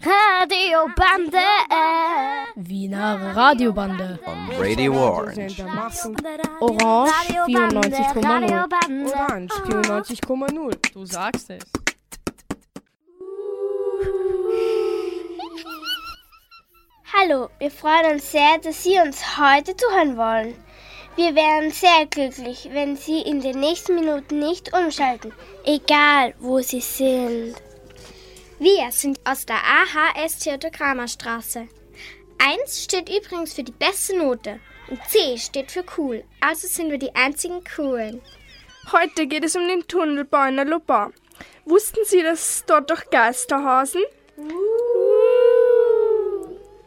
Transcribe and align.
Radiobande. 0.00 1.38
Wiener 2.56 3.34
Radiobande. 3.34 4.18
On 4.26 4.50
Radio 4.58 4.92
Orange. 4.92 5.62
Orange 6.60 7.12
94,0. 7.46 9.06
Orange 9.06 9.54
94,0. 9.64 10.92
Du 10.92 11.04
sagst 11.04 11.50
es. 11.50 11.62
Hallo, 17.12 17.48
wir 17.58 17.70
freuen 17.70 18.12
uns 18.12 18.30
sehr, 18.30 18.58
dass 18.58 18.82
Sie 18.82 18.98
uns 19.00 19.38
heute 19.38 19.74
zuhören 19.76 20.16
wollen. 20.16 20.54
Wir 21.16 21.34
wären 21.34 21.70
sehr 21.70 22.04
glücklich, 22.06 22.68
wenn 22.72 22.96
Sie 22.96 23.22
in 23.22 23.40
den 23.40 23.58
nächsten 23.58 23.94
Minuten 23.94 24.38
nicht 24.38 24.76
umschalten, 24.76 25.32
egal 25.64 26.34
wo 26.38 26.60
Sie 26.60 26.80
sind. 26.80 27.56
Wir 28.58 28.90
sind 28.90 29.20
aus 29.24 29.44
der 29.44 29.56
AHS 29.56 30.38
Theodor-Kramer-Straße. 30.38 31.68
1 32.38 32.84
steht 32.84 33.10
übrigens 33.10 33.52
für 33.52 33.62
die 33.62 33.72
beste 33.72 34.16
Note 34.16 34.60
und 34.88 34.98
C 35.06 35.36
steht 35.36 35.70
für 35.70 35.84
cool, 35.98 36.24
also 36.40 36.66
sind 36.66 36.90
wir 36.90 36.96
die 36.96 37.14
einzigen 37.14 37.62
coolen. 37.76 38.22
Heute 38.92 39.26
geht 39.26 39.44
es 39.44 39.56
um 39.56 39.68
den 39.68 39.86
Tunnelbau 39.86 40.46
in 40.46 40.56
der 40.56 40.64
Lobau. 40.64 41.10
Wussten 41.66 42.00
Sie, 42.04 42.22
dass 42.22 42.64
dort 42.66 42.90
doch 42.90 43.10
Geister 43.10 43.62
hausen? 43.62 44.02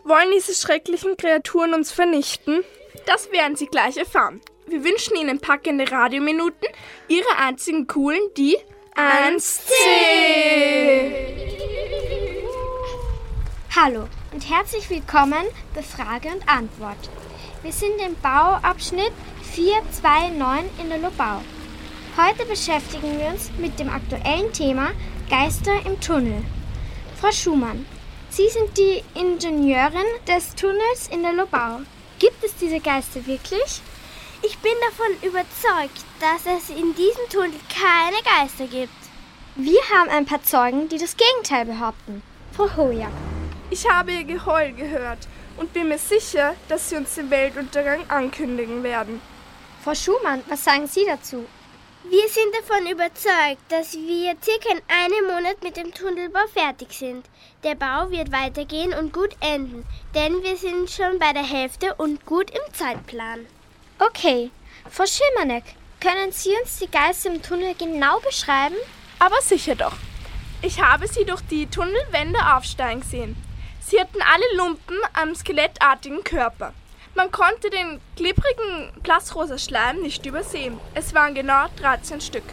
Wollen 0.03 0.31
diese 0.33 0.55
schrecklichen 0.55 1.17
Kreaturen 1.17 1.75
uns 1.75 1.91
vernichten? 1.91 2.63
Das 3.05 3.31
werden 3.31 3.55
Sie 3.55 3.67
gleich 3.67 3.97
erfahren. 3.97 4.41
Wir 4.66 4.83
wünschen 4.83 5.16
Ihnen 5.17 5.39
packende 5.39 5.91
Radiominuten, 5.91 6.67
Ihre 7.08 7.38
einzigen 7.38 7.86
coolen, 7.86 8.22
die 8.38 8.58
1C. 8.95 11.28
Hallo 13.81 14.09
und 14.33 14.49
herzlich 14.49 14.89
willkommen 14.89 15.45
bei 15.73 15.81
Frage 15.81 16.27
und 16.30 16.49
Antwort. 16.49 16.97
Wir 17.63 17.72
sind 17.72 17.94
im 18.05 18.13
Bauabschnitt 18.21 19.13
429 19.53 20.83
in 20.83 20.89
der 20.89 20.97
Lobau. 20.97 21.41
Heute 22.17 22.45
beschäftigen 22.45 23.17
wir 23.17 23.27
uns 23.27 23.49
mit 23.58 23.80
dem 23.80 23.89
aktuellen 23.89 24.52
Thema 24.52 24.91
Geister 25.30 25.71
im 25.86 25.97
Tunnel. 26.02 26.44
Frau 27.21 27.31
Schumann, 27.31 27.86
Sie 28.30 28.49
sind 28.49 28.77
die 28.77 29.02
Ingenieurin 29.17 30.09
des 30.27 30.55
Tunnels 30.55 31.08
in 31.09 31.23
der 31.23 31.33
Lobau. 31.33 31.80
Gibt 32.17 32.43
es 32.43 32.55
diese 32.55 32.81
Geister 32.81 33.25
wirklich? 33.27 33.81
Ich 34.41 34.58
bin 34.58 34.73
davon 34.89 35.30
überzeugt, 35.30 36.03
dass 36.19 36.53
es 36.58 36.69
in 36.69 36.95
diesem 36.95 37.30
Tunnel 37.30 37.59
keine 37.69 38.21
Geister 38.23 38.67
gibt. 38.67 38.91
Wir 39.55 39.80
haben 39.93 40.09
ein 40.09 40.25
paar 40.25 40.43
Zeugen, 40.43 40.89
die 40.89 40.97
das 40.97 41.16
Gegenteil 41.16 41.66
behaupten. 41.66 42.21
Frau 42.52 42.75
Hojak. 42.75 43.28
Ich 43.72 43.88
habe 43.88 44.12
Ihr 44.12 44.23
Geheul 44.23 44.73
gehört 44.73 45.28
und 45.58 45.73
bin 45.73 45.89
mir 45.89 46.00
sicher, 46.00 46.56
dass 46.67 46.89
Sie 46.89 46.95
uns 46.95 47.14
den 47.16 47.30
Weltuntergang 47.30 48.09
ankündigen 48.09 48.81
werden. 48.81 49.22
Frau 49.84 49.94
Schumann, 49.94 50.42
was 50.48 50.64
sagen 50.64 50.88
Sie 50.88 51.06
dazu? 51.06 51.45
Wir 52.09 52.28
sind 52.30 52.56
davon 52.56 52.88
überzeugt, 52.92 53.61
dass 53.70 53.94
wir 53.94 54.36
circa 54.42 54.70
in 54.72 54.81
einem 54.88 55.36
Monat 55.36 55.61
mit 55.61 55.78
dem 55.78 55.94
Tunnelbau 55.94 56.48
fertig 56.52 56.94
sind. 56.94 57.28
Der 57.64 57.76
Bau 57.76 58.09
wird 58.09 58.31
weitergehen 58.31 58.94
und 58.94 59.14
gut 59.14 59.36
enden, 59.42 59.86
denn 60.16 60.42
wir 60.42 60.58
sind 60.58 60.89
schon 60.89 61.20
bei 61.20 61.31
der 61.33 61.44
Hälfte 61.44 61.94
und 61.95 62.26
gut 62.26 62.50
im 62.50 62.73
Zeitplan. 62.73 63.45
Okay, 64.00 64.50
Frau 64.89 65.06
Schilmanek, 65.06 65.66
können 66.00 66.31
Sie 66.31 66.56
uns 66.59 66.80
die 66.80 66.89
Geister 66.89 67.30
im 67.31 67.44
Tunnel 67.44 67.76
genau 67.76 68.20
beschreiben? 68.22 68.78
Aber 69.20 69.39
sicher 69.42 69.76
doch. 69.76 69.95
Ich 70.61 70.81
habe 70.81 71.08
sie 71.08 71.26
durch 71.26 71.42
die 71.42 71.67
Tunnelwände 71.67 72.39
aufsteigen 72.56 73.04
sehen. 73.04 73.48
Sie 73.90 74.00
hatten 74.00 74.22
alle 74.22 74.56
Lumpen 74.56 74.98
am 75.14 75.34
skelettartigen 75.34 76.23
Körper. 76.23 76.73
Man 77.16 77.32
konnte 77.32 77.72
den 77.72 78.00
klebrigen 78.16 78.94
blassrosa 79.02 79.58
Schleim 79.58 80.02
nicht 80.02 80.23
übersehen. 80.27 80.80
Es 80.94 81.16
waren 81.16 81.33
genau 81.33 81.66
13 81.77 82.22
Stück. 82.22 82.44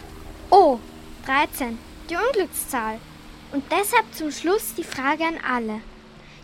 Oh, 0.49 0.79
13, 1.27 1.79
die 2.09 2.17
Unglückszahl. 2.17 2.99
Und 3.53 3.71
deshalb 3.71 4.07
zum 4.15 4.33
Schluss 4.33 4.75
die 4.77 4.83
Frage 4.83 5.25
an 5.25 5.39
alle. 5.47 5.83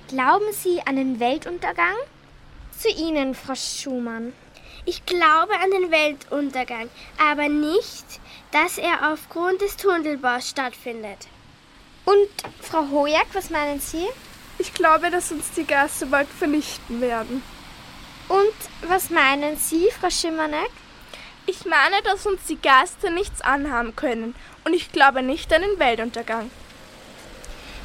Glauben 0.08 0.52
Sie 0.52 0.82
an 0.84 0.97
den 0.97 1.19
Weltuntergang? 1.20 1.97
Zu 2.78 2.91
Ihnen, 2.91 3.34
Frau 3.34 3.54
Schumann. 3.54 4.34
Ich 4.84 5.06
glaube 5.06 5.54
an 5.54 5.70
den 5.70 5.91
Weltuntergang, 5.91 6.91
aber 7.19 7.48
nicht, 7.48 8.20
dass 8.50 8.76
er 8.76 9.10
aufgrund 9.10 9.62
des 9.62 9.78
Tunnelbaus 9.78 10.50
stattfindet. 10.50 11.28
Und 12.04 12.28
Frau 12.60 12.91
Hojak, 12.91 13.28
was 13.32 13.48
meinen 13.48 13.81
Sie? 13.81 14.06
Ich 14.62 14.74
glaube, 14.74 15.10
dass 15.10 15.32
uns 15.32 15.50
die 15.56 15.66
Geister 15.66 16.06
bald 16.06 16.28
vernichten 16.28 17.00
werden. 17.00 17.42
Und 18.28 18.88
was 18.88 19.10
meinen 19.10 19.56
Sie, 19.56 19.88
Frau 19.90 20.08
Schimanek? 20.08 20.70
Ich 21.46 21.64
meine, 21.64 22.00
dass 22.04 22.26
uns 22.26 22.44
die 22.44 22.62
Geister 22.62 23.10
nichts 23.10 23.40
anhaben 23.40 23.96
können. 23.96 24.36
Und 24.62 24.72
ich 24.72 24.92
glaube 24.92 25.24
nicht 25.24 25.52
an 25.52 25.62
den 25.62 25.80
Weltuntergang. 25.80 26.48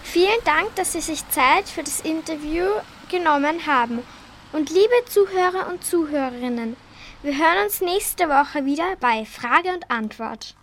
Vielen 0.04 0.44
Dank, 0.46 0.76
dass 0.76 0.94
Sie 0.94 1.02
sich 1.02 1.28
Zeit 1.30 1.68
für 1.68 1.82
das 1.82 2.02
Interview 2.02 2.68
genommen 3.10 3.66
haben. 3.66 4.04
Und 4.54 4.70
liebe 4.70 5.06
Zuhörer 5.10 5.70
und 5.70 5.84
Zuhörerinnen, 5.84 6.78
wir 7.24 7.36
hören 7.36 7.66
uns 7.66 7.82
nächste 7.82 8.30
Woche 8.30 8.66
wieder 8.66 8.98
bei 9.00 9.26
Frage 9.26 9.70
und 9.74 9.90
Antwort. 9.90 10.54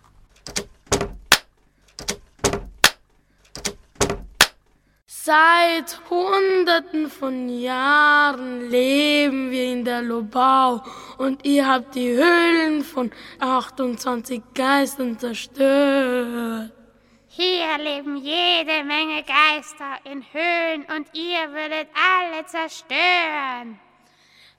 Seit 5.25 6.01
Hunderten 6.07 7.09
von 7.09 7.49
Jahren 7.49 8.69
leben 8.69 9.49
wir 9.49 9.71
in 9.71 9.83
der 9.83 10.03
Lobau 10.03 10.83
und 11.17 11.43
ihr 11.43 11.67
habt 11.67 11.95
die 11.95 12.09
Höhlen 12.09 12.83
von 12.83 13.09
28 13.39 14.43
Geistern 14.53 15.17
zerstört. 15.17 16.71
Hier 17.27 17.75
leben 17.79 18.17
jede 18.17 18.83
Menge 18.83 19.23
Geister 19.23 19.97
in 20.03 20.23
Höhlen 20.31 20.85
und 20.95 21.07
ihr 21.13 21.51
würdet 21.51 21.87
alle 21.95 22.45
zerstören. 22.45 23.79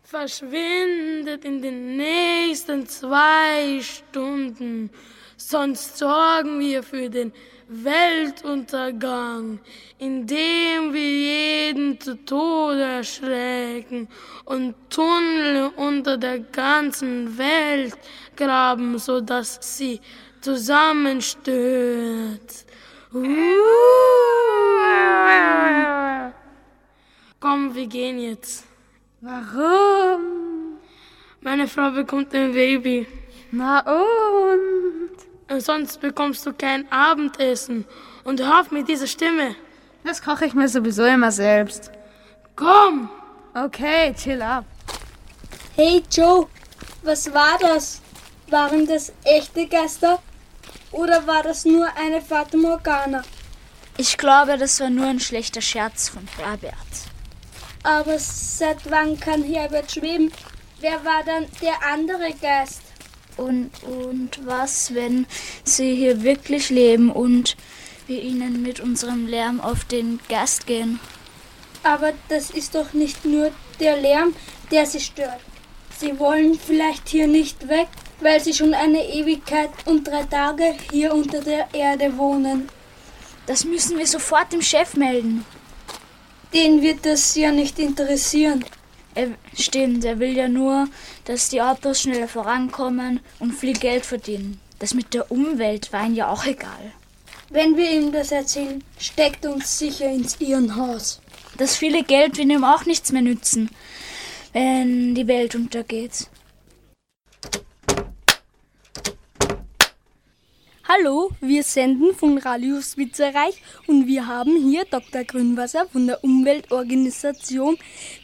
Verschwindet 0.03 1.45
in 1.45 1.63
den 1.63 1.97
nächsten 1.97 2.89
zwei 2.89 3.81
Stunden, 3.83 4.91
sonst 5.37 5.97
sorgen 5.97 6.59
wir 6.59 6.83
für 6.83 7.09
den 7.09 7.33
Weltuntergang, 7.69 9.59
indem 9.99 10.93
wir 10.93 11.11
jeden 11.11 12.01
zu 12.01 12.25
Tode 12.25 12.83
erschlägen 12.83 14.09
und 14.45 14.77
Tunnel 14.89 15.73
unter 15.77 16.17
der 16.17 16.39
ganzen 16.39 17.37
Welt 17.37 17.99
graben, 18.37 18.97
so 18.99 19.21
dass 19.21 19.59
sie 19.61 20.01
zusammenstürzt. 20.41 22.67
Uh. 23.13 23.25
Komm, 27.41 27.75
wir 27.75 27.87
gehen 27.87 28.19
jetzt. 28.19 28.65
Warum? 29.21 30.79
Meine 31.41 31.67
Frau 31.67 31.91
bekommt 31.91 32.33
ein 32.35 32.53
Baby. 32.53 33.07
Na 33.51 33.81
und? 33.81 34.76
Sonst 35.49 36.01
bekommst 36.01 36.45
du 36.45 36.53
kein 36.53 36.91
Abendessen. 36.91 37.85
Und 38.25 38.41
hör 38.41 38.61
auf 38.61 38.71
mit 38.71 38.89
dieser 38.89 39.07
Stimme. 39.07 39.55
Das 40.05 40.23
koche 40.23 40.47
ich 40.47 40.55
mir 40.55 40.69
sowieso 40.69 41.05
immer 41.05 41.31
selbst. 41.31 41.91
Komm! 42.57 43.09
Okay, 43.55 44.13
chill 44.15 44.43
ab. 44.43 44.65
Hey 45.75 46.03
Joe, 46.11 46.47
was 47.03 47.33
war 47.33 47.59
das? 47.61 48.01
Waren 48.51 48.87
das 48.87 49.13
echte 49.25 49.67
Geister? 49.67 50.21
Oder 50.93 51.27
war 51.27 51.43
das 51.43 51.65
nur 51.65 51.87
eine 51.97 52.21
Fata 52.21 52.57
Morgana? 52.57 53.23
Ich 53.97 54.19
glaube, 54.19 54.59
das 54.59 54.81
war 54.81 54.91
nur 54.91 55.07
ein 55.07 55.21
schlechter 55.21 55.61
Scherz 55.61 56.09
von 56.09 56.27
Herbert. 56.37 56.75
Aber 57.83 58.19
seit 58.19 58.91
wann 58.91 59.19
kann 59.19 59.43
Herbert 59.43 59.93
schweben? 59.93 60.33
Wer 60.81 61.05
war 61.05 61.23
dann 61.25 61.47
der 61.63 61.83
andere 61.83 62.33
Geist? 62.41 62.83
Und, 63.37 63.71
und 63.83 64.47
was, 64.47 64.95
wenn 64.95 65.27
sie 65.65 65.95
hier 65.95 66.23
wirklich 66.23 66.71
leben 66.71 67.11
und 67.11 67.57
wir 68.07 68.23
ihnen 68.23 68.63
mit 68.63 68.81
unserem 68.81 69.27
Lärm 69.27 69.61
auf 69.61 69.85
den 69.85 70.21
Gast 70.29 70.67
gehen? 70.67 71.01
Aber 71.83 72.13
das 72.29 72.51
ist 72.51 72.75
doch 72.75 72.93
nicht 72.93 73.25
nur 73.25 73.51
der 73.79 73.97
Lärm, 73.97 74.35
der 74.71 74.87
sie 74.87 75.01
stört. 75.01 75.41
Sie 75.99 76.19
wollen 76.19 76.59
vielleicht 76.59 77.09
hier 77.09 77.27
nicht 77.27 77.69
weg, 77.69 77.89
weil 78.21 78.41
sie 78.41 78.53
schon 78.53 78.75
eine 78.75 79.05
Ewigkeit 79.07 79.71
und 79.85 80.07
drei 80.07 80.25
Tage 80.25 80.75
hier 80.91 81.15
unter 81.15 81.41
der 81.41 81.69
Erde 81.73 82.17
wohnen. 82.17 82.69
Das 83.47 83.65
müssen 83.65 83.97
wir 83.99 84.07
sofort 84.07 84.53
dem 84.53 84.63
Chef 84.63 84.95
melden. 84.95 85.45
Den 86.53 86.83
wird 86.83 87.07
das 87.07 87.35
ja 87.35 87.53
nicht 87.53 87.79
interessieren. 87.79 88.65
Er, 89.17 89.29
stimmt, 89.59 90.05
er 90.05 90.19
will 90.19 90.37
ja 90.37 90.47
nur, 90.47 90.89
dass 91.25 91.49
die 91.49 91.63
Autos 91.63 92.03
schneller 92.03 92.29
vorankommen 92.29 93.21
und 93.39 93.53
viel 93.53 93.73
Geld 93.73 94.05
verdienen. 94.05 94.61
Das 94.79 94.93
mit 94.93 95.15
der 95.15 95.33
Umwelt 95.33 95.91
war 95.91 96.05
ihm 96.05 96.15
ja 96.15 96.29
auch 96.29 96.45
egal. 96.45 96.93
Wenn 97.49 97.79
wir 97.79 97.91
ihm 97.91 98.13
das 98.13 98.31
erzählen, 98.31 98.85
steckt 98.99 99.47
uns 99.47 99.79
sicher 99.79 100.11
ins 100.11 100.39
Irrenhaus. 100.39 101.23
Das 101.57 101.77
viele 101.77 102.05
Geld 102.05 102.37
wird 102.37 102.51
ihm 102.51 102.63
auch 102.63 102.85
nichts 102.85 103.11
mehr 103.11 103.23
nützen, 103.23 103.71
wenn 104.53 105.15
die 105.15 105.27
Welt 105.27 105.55
untergeht. 105.55 106.29
Hallo, 110.89 111.33
wir 111.41 111.65
senden 111.65 112.15
von 112.15 112.39
Radio 112.39 112.81
Schweizerreich 112.81 113.61
und 113.89 114.07
wir 114.07 114.29
haben 114.29 114.57
hier 114.71 114.85
Dr. 114.85 115.25
Grünwasser 115.25 115.89
von 115.89 116.07
der 116.07 116.23
Umweltorganisation 116.23 117.77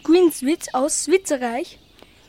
Greenswitz 0.05 0.69
aus 0.73 1.05
Schweizerreich. 1.05 1.81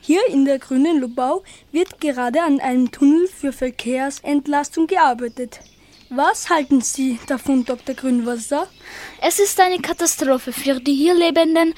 Hier 0.02 0.22
in 0.30 0.46
der 0.46 0.58
Grünen 0.58 1.00
Lobau 1.00 1.44
wird 1.72 2.02
gerade 2.02 2.42
an 2.42 2.60
einem 2.60 2.90
Tunnel 2.90 3.28
für 3.28 3.54
Verkehrsentlastung 3.54 4.88
gearbeitet. 4.88 5.60
Was 6.10 6.50
halten 6.50 6.82
Sie 6.82 7.20
davon, 7.28 7.64
Dr. 7.64 7.94
Grünwasser? 7.94 8.68
Es 9.22 9.38
ist 9.38 9.60
eine 9.60 9.82
Katastrophe 9.82 10.52
für 10.52 10.80
die 10.80 10.96
hier 10.96 11.14
lebenden 11.14 11.76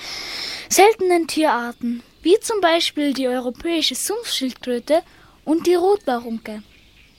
seltenen 0.69 1.27
Tierarten, 1.27 2.03
wie 2.21 2.39
zum 2.39 2.61
Beispiel 2.61 3.13
die 3.13 3.27
europäische 3.27 3.95
Sumpfschildkröte 3.95 5.03
und 5.43 5.67
die 5.67 5.75
Rotbarunke. 5.75 6.63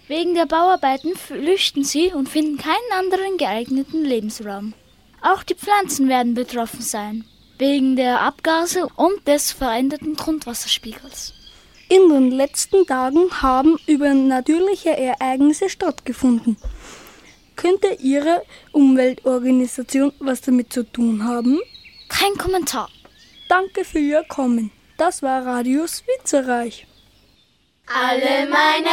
Wegen 0.08 0.34
der 0.34 0.46
Bauarbeiten 0.46 1.16
flüchten 1.16 1.82
sie 1.82 2.12
und 2.12 2.28
finden 2.28 2.58
keinen 2.58 2.92
anderen 2.92 3.38
geeigneten 3.38 4.04
Lebensraum. 4.04 4.72
Auch 5.20 5.42
die 5.42 5.56
Pflanzen 5.56 6.08
werden 6.08 6.34
betroffen 6.34 6.82
sein, 6.82 7.24
wegen 7.58 7.96
der 7.96 8.20
Abgase 8.20 8.86
und 8.94 9.26
des 9.26 9.50
veränderten 9.50 10.14
Grundwasserspiegels. 10.14 11.32
In 11.88 12.08
den 12.08 12.30
letzten 12.30 12.86
Tagen 12.86 13.30
haben 13.42 13.78
übernatürliche 13.86 14.96
Ereignisse 14.96 15.68
stattgefunden. 15.68 16.56
Könnte 17.56 17.96
Ihre 18.00 18.42
Umweltorganisation 18.72 20.12
was 20.20 20.40
damit 20.40 20.72
zu 20.72 20.84
tun 20.84 21.24
haben? 21.24 21.58
Kein 22.08 22.36
Kommentar. 22.36 22.90
Danke 23.48 23.84
für 23.84 23.98
Ihr 23.98 24.24
Kommen. 24.28 24.70
Das 24.98 25.22
war 25.22 25.44
Radio 25.44 25.86
Schweizerreich. 25.86 26.86
Alle 27.88 28.48
meine 28.48 28.90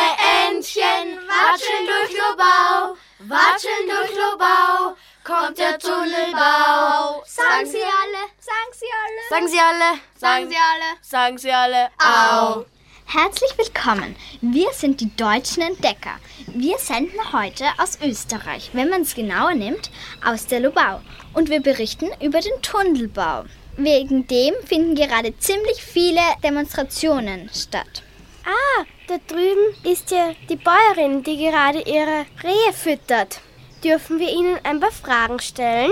Entchen 0.47 1.17
watscheln 1.27 1.87
durch 1.87 2.11
Lobau, 2.11 2.95
watscheln 3.21 3.89
durch 3.89 4.11
Lobau, 4.11 4.95
kommt 5.23 5.57
der 5.57 5.79
Tunnelbau. 5.79 7.23
Sagen 7.25 7.65
Sie 7.65 7.81
alle, 7.81 8.29
sagen 8.37 8.71
Sie 8.71 8.85
alle. 9.01 9.29
Sagen 9.29 9.47
Sie 9.47 9.59
alle, 9.59 9.99
sagen 10.15 10.49
Sie 10.49 10.55
alle, 10.55 10.97
sagen 11.01 11.37
Sie 11.39 11.51
alle, 11.51 11.89
au. 11.97 12.65
Herzlich 13.05 13.57
willkommen. 13.57 14.15
Wir 14.41 14.71
sind 14.73 15.01
die 15.01 15.15
deutschen 15.15 15.63
Entdecker. 15.63 16.19
Wir 16.47 16.77
senden 16.77 17.33
heute 17.33 17.65
aus 17.79 17.97
Österreich, 17.99 18.69
wenn 18.73 18.89
man 18.89 19.01
es 19.01 19.15
genauer 19.15 19.55
nimmt, 19.55 19.89
aus 20.23 20.45
der 20.45 20.59
Lobau. 20.59 21.01
Und 21.33 21.49
wir 21.49 21.61
berichten 21.61 22.11
über 22.21 22.41
den 22.41 22.61
Tunnelbau. 22.61 23.45
Wegen 23.75 24.27
dem 24.27 24.53
finden 24.67 24.93
gerade 24.93 25.35
ziemlich 25.39 25.83
viele 25.83 26.21
Demonstrationen 26.43 27.49
statt. 27.51 28.03
Ah, 28.45 28.83
da 29.07 29.15
drüben 29.27 29.73
ist 29.83 30.11
ja 30.11 30.33
die 30.49 30.57
Bäuerin, 30.57 31.23
die 31.23 31.37
gerade 31.37 31.79
ihre 31.79 32.25
Rehe 32.43 32.73
füttert. 32.73 33.39
Dürfen 33.83 34.19
wir 34.19 34.29
Ihnen 34.29 34.59
ein 34.63 34.79
paar 34.79 34.91
Fragen 34.91 35.39
stellen? 35.39 35.91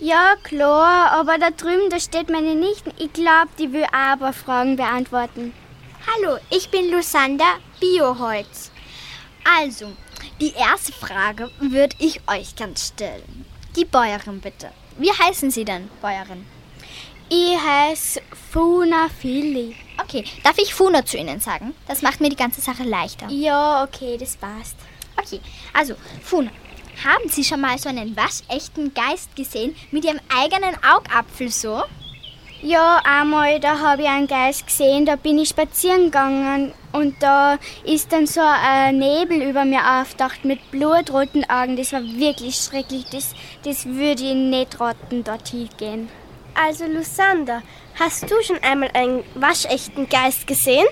Ja, 0.00 0.36
klar, 0.42 1.12
aber 1.12 1.38
da 1.38 1.50
drüben, 1.50 1.90
da 1.90 2.00
steht 2.00 2.30
meine 2.30 2.54
Nichten. 2.54 2.90
Ich 2.98 3.12
glaube, 3.12 3.50
die 3.58 3.72
will 3.72 3.86
aber 3.92 4.32
Fragen 4.32 4.76
beantworten. 4.76 5.54
Hallo, 6.06 6.38
ich 6.50 6.70
bin 6.70 6.90
Lusander 6.90 7.58
Bioholz. 7.80 8.70
Also, 9.58 9.92
die 10.40 10.52
erste 10.52 10.92
Frage 10.92 11.50
würde 11.60 11.96
ich 11.98 12.20
euch 12.26 12.56
ganz 12.56 12.88
stellen. 12.88 13.44
Die 13.76 13.84
Bäuerin 13.84 14.40
bitte. 14.40 14.70
Wie 14.98 15.12
heißen 15.12 15.50
Sie 15.50 15.64
denn, 15.64 15.90
Bäuerin? 16.00 16.46
Ich 17.28 17.58
heiße 17.58 18.20
Funa 18.52 19.08
Philly. 19.08 19.76
Okay, 20.02 20.24
darf 20.42 20.58
ich 20.58 20.74
Funa 20.74 21.04
zu 21.04 21.16
Ihnen 21.16 21.40
sagen? 21.40 21.74
Das 21.88 22.02
macht 22.02 22.20
mir 22.20 22.28
die 22.28 22.36
ganze 22.36 22.60
Sache 22.60 22.82
leichter. 22.82 23.28
Ja, 23.28 23.84
okay, 23.84 24.16
das 24.18 24.36
passt. 24.36 24.76
Okay, 25.16 25.40
also 25.72 25.94
Funa, 26.22 26.50
haben 27.04 27.28
Sie 27.28 27.44
schon 27.44 27.60
mal 27.60 27.78
so 27.78 27.88
einen 27.88 28.16
waschechten 28.16 28.92
Geist 28.94 29.34
gesehen 29.36 29.74
mit 29.90 30.04
Ihrem 30.04 30.20
eigenen 30.28 30.74
Augapfel 30.84 31.50
so? 31.50 31.82
Ja, 32.62 33.02
einmal, 33.04 33.60
da 33.60 33.78
habe 33.78 34.02
ich 34.02 34.08
einen 34.08 34.26
Geist 34.26 34.66
gesehen, 34.66 35.04
da 35.04 35.16
bin 35.16 35.38
ich 35.38 35.50
spazieren 35.50 36.06
gegangen 36.06 36.72
und 36.92 37.22
da 37.22 37.58
ist 37.84 38.10
dann 38.10 38.26
so 38.26 38.40
ein 38.40 38.98
Nebel 38.98 39.42
über 39.42 39.66
mir 39.66 40.00
aufgedacht 40.00 40.46
mit 40.46 40.70
blutroten 40.70 41.44
Augen. 41.50 41.76
Das 41.76 41.92
war 41.92 42.02
wirklich 42.02 42.56
schrecklich. 42.56 43.04
Das, 43.10 43.34
das 43.64 43.84
würde 43.84 44.22
ich 44.22 44.34
nicht 44.34 44.80
raten, 44.80 45.24
dorthin 45.24 45.68
gehen. 45.76 46.08
Also, 46.54 46.86
Lusander, 46.86 47.62
hast 47.98 48.30
du 48.30 48.34
schon 48.42 48.62
einmal 48.62 48.90
einen 48.94 49.24
waschechten 49.34 50.08
Geist 50.08 50.46
gesehen? 50.46 50.86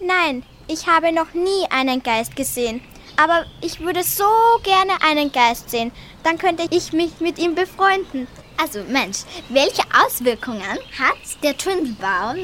Nein, 0.00 0.42
ich 0.68 0.86
habe 0.86 1.12
noch 1.12 1.34
nie 1.34 1.66
einen 1.70 2.02
Geist 2.02 2.36
gesehen. 2.36 2.80
Aber 3.16 3.44
ich 3.60 3.80
würde 3.80 4.02
so 4.02 4.24
gerne 4.62 4.92
einen 5.02 5.30
Geist 5.30 5.70
sehen. 5.70 5.92
Dann 6.22 6.38
könnte 6.38 6.66
ich 6.70 6.92
mich 6.92 7.20
mit 7.20 7.38
ihm 7.38 7.54
befreunden. 7.54 8.26
Also 8.56 8.82
Mensch, 8.84 9.18
welche 9.48 9.82
Auswirkungen 10.04 10.62
hat 10.62 11.42
der 11.42 11.56
Tunnelbau 11.56 12.34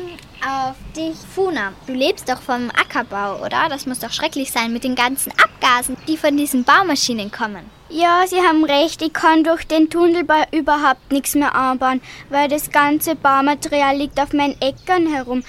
auf 0.46 0.76
dich, 0.94 1.16
Funa? 1.34 1.72
Du 1.86 1.92
lebst 1.92 2.28
doch 2.28 2.40
vom 2.40 2.70
Ackerbau, 2.70 3.44
oder? 3.44 3.68
Das 3.68 3.86
muss 3.86 3.98
doch 3.98 4.12
schrecklich 4.12 4.52
sein 4.52 4.72
mit 4.72 4.84
den 4.84 4.94
ganzen 4.94 5.32
Abgasen, 5.32 5.96
die 6.06 6.16
von 6.16 6.36
diesen 6.36 6.62
Baumaschinen 6.62 7.32
kommen. 7.32 7.68
Ja, 7.88 8.24
Sie 8.26 8.40
haben 8.40 8.64
recht, 8.64 9.02
ich 9.02 9.12
kann 9.12 9.44
durch 9.44 9.66
den 9.66 9.90
Tunnelbau 9.90 10.44
überhaupt 10.52 11.10
nichts 11.10 11.34
mehr 11.34 11.54
anbauen, 11.54 12.00
weil 12.30 12.48
das 12.48 12.70
ganze 12.70 13.16
Baumaterial 13.16 13.96
liegt 13.96 14.20
auf 14.20 14.32
meinen 14.32 14.60
Äckern 14.60 15.12
herum. 15.12 15.42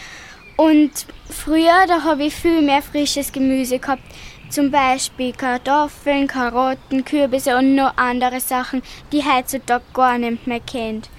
Und 0.55 0.91
früher, 1.29 1.85
da 1.87 2.03
habe 2.03 2.25
ich 2.25 2.35
viel 2.35 2.61
mehr 2.61 2.81
frisches 2.81 3.31
Gemüse 3.31 3.79
gehabt. 3.79 4.03
Zum 4.49 4.71
Beispiel 4.71 5.33
Kartoffeln, 5.33 6.25
Karotten, 6.25 7.03
Kürbisse 7.03 7.57
und 7.57 7.75
noch 7.75 7.97
andere 7.97 8.39
Sachen, 8.39 8.81
die 9.11 9.23
heutzutage 9.23 9.83
gar 9.93 10.17
nicht 10.17 10.47
mehr 10.47 10.61
kennt. 10.61 11.09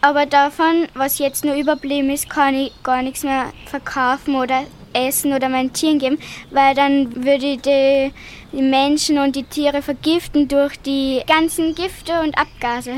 Aber 0.00 0.26
davon, 0.26 0.86
was 0.94 1.18
jetzt 1.18 1.44
nur 1.44 1.56
überblieben 1.56 2.10
ist, 2.10 2.30
kann 2.30 2.54
ich 2.54 2.72
gar 2.82 3.02
nichts 3.02 3.24
mehr 3.24 3.52
verkaufen 3.66 4.36
oder 4.36 4.64
essen 4.92 5.32
oder 5.32 5.48
meinen 5.48 5.72
Tieren 5.72 5.98
geben, 5.98 6.18
weil 6.50 6.74
dann 6.74 7.24
würde 7.24 7.46
ich 7.46 7.60
die, 7.62 8.12
die 8.52 8.62
Menschen 8.62 9.18
und 9.18 9.34
die 9.34 9.42
Tiere 9.42 9.82
vergiften 9.82 10.48
durch 10.48 10.78
die 10.80 11.22
ganzen 11.26 11.74
Gifte 11.74 12.20
und 12.20 12.38
Abgase. 12.38 12.92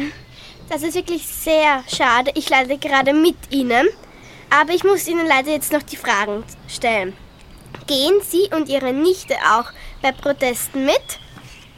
Das 0.69 0.83
ist 0.83 0.95
wirklich 0.95 1.27
sehr 1.27 1.83
schade. 1.89 2.31
Ich 2.35 2.49
leide 2.49 2.79
gerade 2.79 3.13
mit 3.13 3.37
Ihnen. 3.51 3.89
Aber 4.51 4.73
ich 4.73 4.85
muss 4.85 5.09
Ihnen 5.09 5.27
leider 5.27 5.51
jetzt 5.51 5.73
noch 5.73 5.83
die 5.83 5.97
Fragen 5.97 6.45
stellen. 6.69 7.13
Gehen 7.87 8.21
Sie 8.23 8.49
und 8.55 8.69
Ihre 8.69 8.93
Nichte 8.93 9.35
auch 9.53 9.67
bei 10.03 10.13
Protesten 10.13 10.85
mit? 10.85 11.19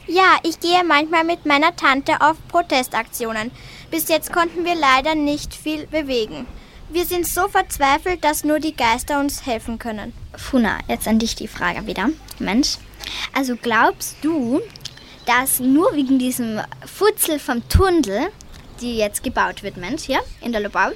Ja, 0.06 0.36
ich 0.42 0.58
gehe 0.58 0.82
manchmal 0.84 1.24
mit 1.24 1.46
meiner 1.46 1.74
Tante 1.76 2.20
auf 2.20 2.36
Protestaktionen. 2.48 3.50
Bis 3.92 4.08
jetzt 4.08 4.32
konnten 4.32 4.64
wir 4.64 4.74
leider 4.74 5.14
nicht 5.14 5.54
viel 5.54 5.86
bewegen. 5.86 6.46
Wir 6.88 7.04
sind 7.04 7.26
so 7.26 7.46
verzweifelt, 7.46 8.24
dass 8.24 8.42
nur 8.42 8.58
die 8.58 8.74
Geister 8.74 9.20
uns 9.20 9.44
helfen 9.44 9.78
können. 9.78 10.14
Funa, 10.34 10.78
jetzt 10.88 11.06
an 11.06 11.18
dich 11.18 11.34
die 11.34 11.46
Frage 11.46 11.86
wieder. 11.86 12.08
Mensch, 12.38 12.78
also 13.34 13.54
glaubst 13.54 14.16
du, 14.22 14.62
dass 15.26 15.60
nur 15.60 15.92
wegen 15.92 16.18
diesem 16.18 16.58
Futzel 16.86 17.38
vom 17.38 17.68
Tunnel, 17.68 18.30
die 18.80 18.96
jetzt 18.96 19.22
gebaut 19.22 19.62
wird, 19.62 19.76
Mensch, 19.76 20.04
hier 20.04 20.20
in 20.40 20.52
der 20.52 20.62
Lobau, 20.62 20.92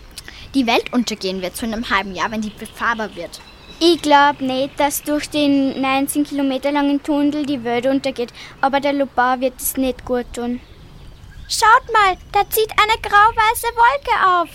die 0.54 0.66
Welt 0.66 0.90
untergehen 0.94 1.42
wird 1.42 1.54
zu 1.54 1.66
einem 1.66 1.90
halben 1.90 2.14
Jahr, 2.14 2.30
wenn 2.30 2.40
die 2.40 2.48
befahrbar 2.48 3.14
wird? 3.14 3.42
Ich 3.78 4.00
glaube 4.00 4.42
nicht, 4.42 4.80
dass 4.80 5.02
durch 5.02 5.28
den 5.28 5.82
19 5.82 6.24
Kilometer 6.24 6.72
langen 6.72 7.02
Tunnel 7.02 7.44
die 7.44 7.62
Welt 7.62 7.84
untergeht, 7.84 8.32
aber 8.62 8.80
der 8.80 8.94
Lobau 8.94 9.38
wird 9.40 9.60
es 9.60 9.76
nicht 9.76 10.06
gut 10.06 10.24
tun. 10.32 10.60
Schaut 11.48 11.92
mal, 11.92 12.16
da 12.32 12.42
zieht 12.50 12.72
eine 12.72 13.00
grau-weiße 13.00 13.68
Wolke 13.76 14.42
auf. 14.42 14.48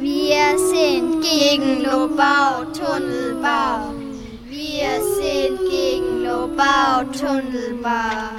Wir 0.00 0.56
sind 0.56 1.20
gegen 1.22 1.82
Lobau, 1.82 2.64
Tunnelbau. 2.66 3.92
Wir 4.44 5.02
sind 5.02 5.58
gegen 5.68 6.22
Lobau, 6.22 7.02
Tunnelbau. 7.10 8.30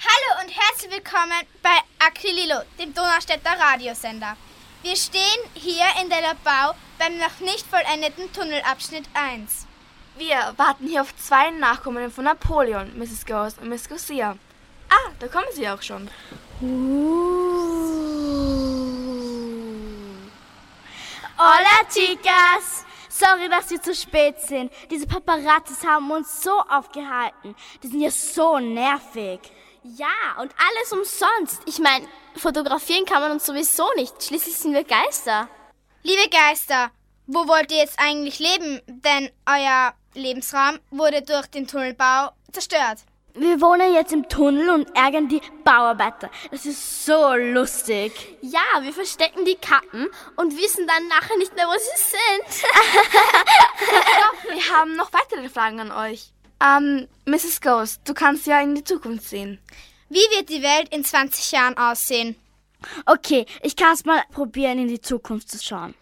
Hallo 0.00 0.42
und 0.42 0.50
herzlich 0.54 0.92
willkommen 0.92 1.40
bei 1.62 1.78
Aquililo, 1.98 2.60
dem 2.78 2.92
Donaustädter 2.92 3.52
Radiosender. 3.58 4.36
Wir 4.82 4.96
stehen 4.96 5.22
hier 5.54 5.86
in 6.02 6.10
der 6.10 6.20
Lobau 6.20 6.74
beim 6.98 7.16
noch 7.16 7.40
nicht 7.40 7.66
vollendeten 7.66 8.30
Tunnelabschnitt 8.34 9.06
1. 9.14 9.66
Wir 10.18 10.52
warten 10.58 10.86
hier 10.86 11.00
auf 11.00 11.16
zwei 11.16 11.50
Nachkommen 11.52 12.10
von 12.10 12.24
Napoleon, 12.24 12.92
Mrs. 12.98 13.24
Ghost 13.24 13.58
und 13.58 13.70
Miss 13.70 13.88
Garcia. 13.88 14.36
Ah, 14.94 15.10
da 15.18 15.26
kommen 15.28 15.46
sie 15.52 15.68
auch 15.68 15.82
schon. 15.82 16.08
Hola, 21.36 21.76
chicas! 21.92 22.84
Sorry, 23.08 23.48
dass 23.48 23.70
wir 23.70 23.82
zu 23.82 23.94
spät 23.94 24.40
sind. 24.40 24.72
Diese 24.90 25.06
Paparazzis 25.06 25.84
haben 25.84 26.10
uns 26.10 26.42
so 26.42 26.60
aufgehalten. 26.68 27.56
Die 27.82 27.88
sind 27.88 28.00
ja 28.00 28.10
so 28.10 28.58
nervig. 28.58 29.40
Ja, 29.82 30.40
und 30.40 30.52
alles 30.58 30.92
umsonst. 30.92 31.62
Ich 31.66 31.78
meine, 31.80 32.06
fotografieren 32.36 33.04
kann 33.04 33.20
man 33.20 33.32
uns 33.32 33.46
sowieso 33.46 33.88
nicht. 33.96 34.22
Schließlich 34.22 34.56
sind 34.56 34.74
wir 34.74 34.84
Geister. 34.84 35.48
Liebe 36.02 36.28
Geister, 36.30 36.90
wo 37.26 37.48
wollt 37.48 37.72
ihr 37.72 37.78
jetzt 37.78 37.98
eigentlich 37.98 38.38
leben? 38.38 38.80
Denn 38.86 39.30
euer 39.46 39.94
Lebensraum 40.14 40.78
wurde 40.90 41.22
durch 41.22 41.46
den 41.48 41.66
Tunnelbau 41.66 42.30
zerstört. 42.52 43.00
Wir 43.36 43.60
wohnen 43.60 43.92
jetzt 43.92 44.12
im 44.12 44.28
Tunnel 44.28 44.70
und 44.70 44.96
ärgern 44.96 45.28
die 45.28 45.40
Bauarbeiter. 45.64 46.30
Das 46.52 46.64
ist 46.66 47.04
so 47.04 47.34
lustig. 47.34 48.12
Ja, 48.42 48.60
wir 48.80 48.92
verstecken 48.92 49.44
die 49.44 49.56
Kappen 49.56 50.08
und 50.36 50.56
wissen 50.56 50.86
dann 50.86 51.08
nachher 51.08 51.36
nicht 51.38 51.52
mehr, 51.56 51.66
wo 51.66 51.72
sie 51.72 52.00
sind. 52.00 52.62
wir 54.54 54.78
haben 54.78 54.94
noch 54.94 55.12
weitere 55.12 55.48
Fragen 55.48 55.80
an 55.80 55.90
euch. 55.90 56.30
Ähm, 56.62 57.08
Mrs. 57.24 57.60
Ghost, 57.60 58.02
du 58.04 58.14
kannst 58.14 58.46
ja 58.46 58.60
in 58.60 58.76
die 58.76 58.84
Zukunft 58.84 59.28
sehen. 59.28 59.58
Wie 60.08 60.18
wird 60.36 60.48
die 60.48 60.62
Welt 60.62 60.94
in 60.94 61.04
20 61.04 61.50
Jahren 61.50 61.76
aussehen? 61.76 62.36
Okay, 63.04 63.46
ich 63.62 63.74
kann 63.74 63.94
es 63.94 64.04
mal 64.04 64.22
probieren, 64.30 64.78
in 64.78 64.86
die 64.86 65.00
Zukunft 65.00 65.50
zu 65.50 65.60
schauen. 65.60 65.94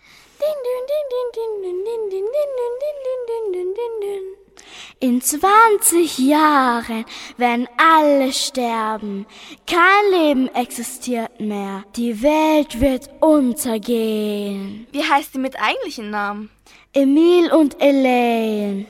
In 5.00 5.20
20 5.20 6.18
Jahren 6.18 7.04
werden 7.36 7.68
alle 7.76 8.32
sterben. 8.32 9.26
Kein 9.66 10.10
Leben 10.10 10.48
existiert 10.54 11.40
mehr. 11.40 11.84
Die 11.96 12.22
Welt 12.22 12.80
wird 12.80 13.10
untergehen. 13.20 14.86
Wie 14.92 15.04
heißt 15.04 15.34
die 15.34 15.38
mit 15.38 15.60
eigentlichen 15.60 16.10
Namen? 16.10 16.50
Emil 16.92 17.50
und 17.52 17.80
Elaine. 17.80 18.86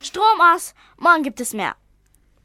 Strom 0.00 0.40
aus. 0.40 0.74
Morgen 0.96 1.22
gibt 1.22 1.40
es 1.40 1.52
mehr. 1.52 1.74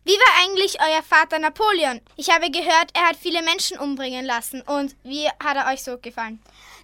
Wie 0.06 0.14
war 0.14 0.44
eigentlich 0.44 0.80
euer 0.82 1.04
Vater 1.04 1.38
Napoleon? 1.38 2.02
Ich 2.16 2.32
habe 2.32 2.50
gehört, 2.50 2.90
er 2.96 3.10
hat 3.10 3.16
viele 3.16 3.44
Menschen 3.44 3.78
umbringen 3.78 4.26
lassen. 4.26 4.62
Und 4.64 4.96
wie 5.04 5.28
hat 5.28 5.56
er 5.56 5.72
euch 5.72 5.84
so 5.84 6.00
gefallen? 6.00 6.42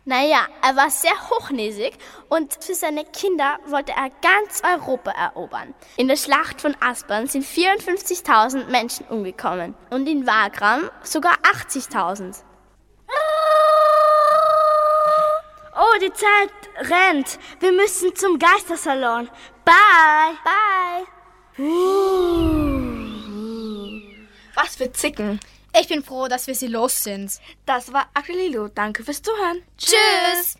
Naja, 0.07 0.47
er 0.61 0.75
war 0.75 0.91
sehr 0.91 1.15
hochnäsig 1.31 1.93
und 2.29 2.63
für 2.63 2.75
seine 2.75 3.05
Kinder 3.05 3.57
wollte 3.65 3.91
er 3.91 4.11
ganz 4.21 4.61
Europa 4.63 5.09
erobern. 5.09 5.73
In 5.97 6.07
der 6.07 6.15
Schlacht 6.15 6.61
von 6.61 6.77
Aspern 6.79 7.25
sind 7.25 7.43
54.000 7.43 8.67
Menschen 8.67 9.07
umgekommen 9.07 9.73
und 9.89 10.07
in 10.07 10.27
Wagram 10.27 10.91
sogar 11.01 11.33
80.000. 11.41 12.43
Oh, 15.75 15.99
die 15.99 16.13
Zeit 16.13 16.51
rennt. 16.91 17.39
Wir 17.59 17.71
müssen 17.71 18.15
zum 18.15 18.37
Geistersalon. 18.37 19.27
Bye. 19.65 20.37
Bye. 20.43 21.07
Was 24.53 24.75
für 24.75 24.91
Zicken. 24.91 25.39
Ich 25.79 25.87
bin 25.89 26.03
froh, 26.03 26.27
dass 26.27 26.47
wir 26.47 26.55
sie 26.55 26.67
los 26.67 27.03
sind. 27.03 27.31
Das 27.65 27.91
war 27.91 28.09
Aquililo. 28.13 28.69
Danke 28.69 29.03
fürs 29.03 29.21
Zuhören. 29.21 29.61
Tschüss. 29.77 30.57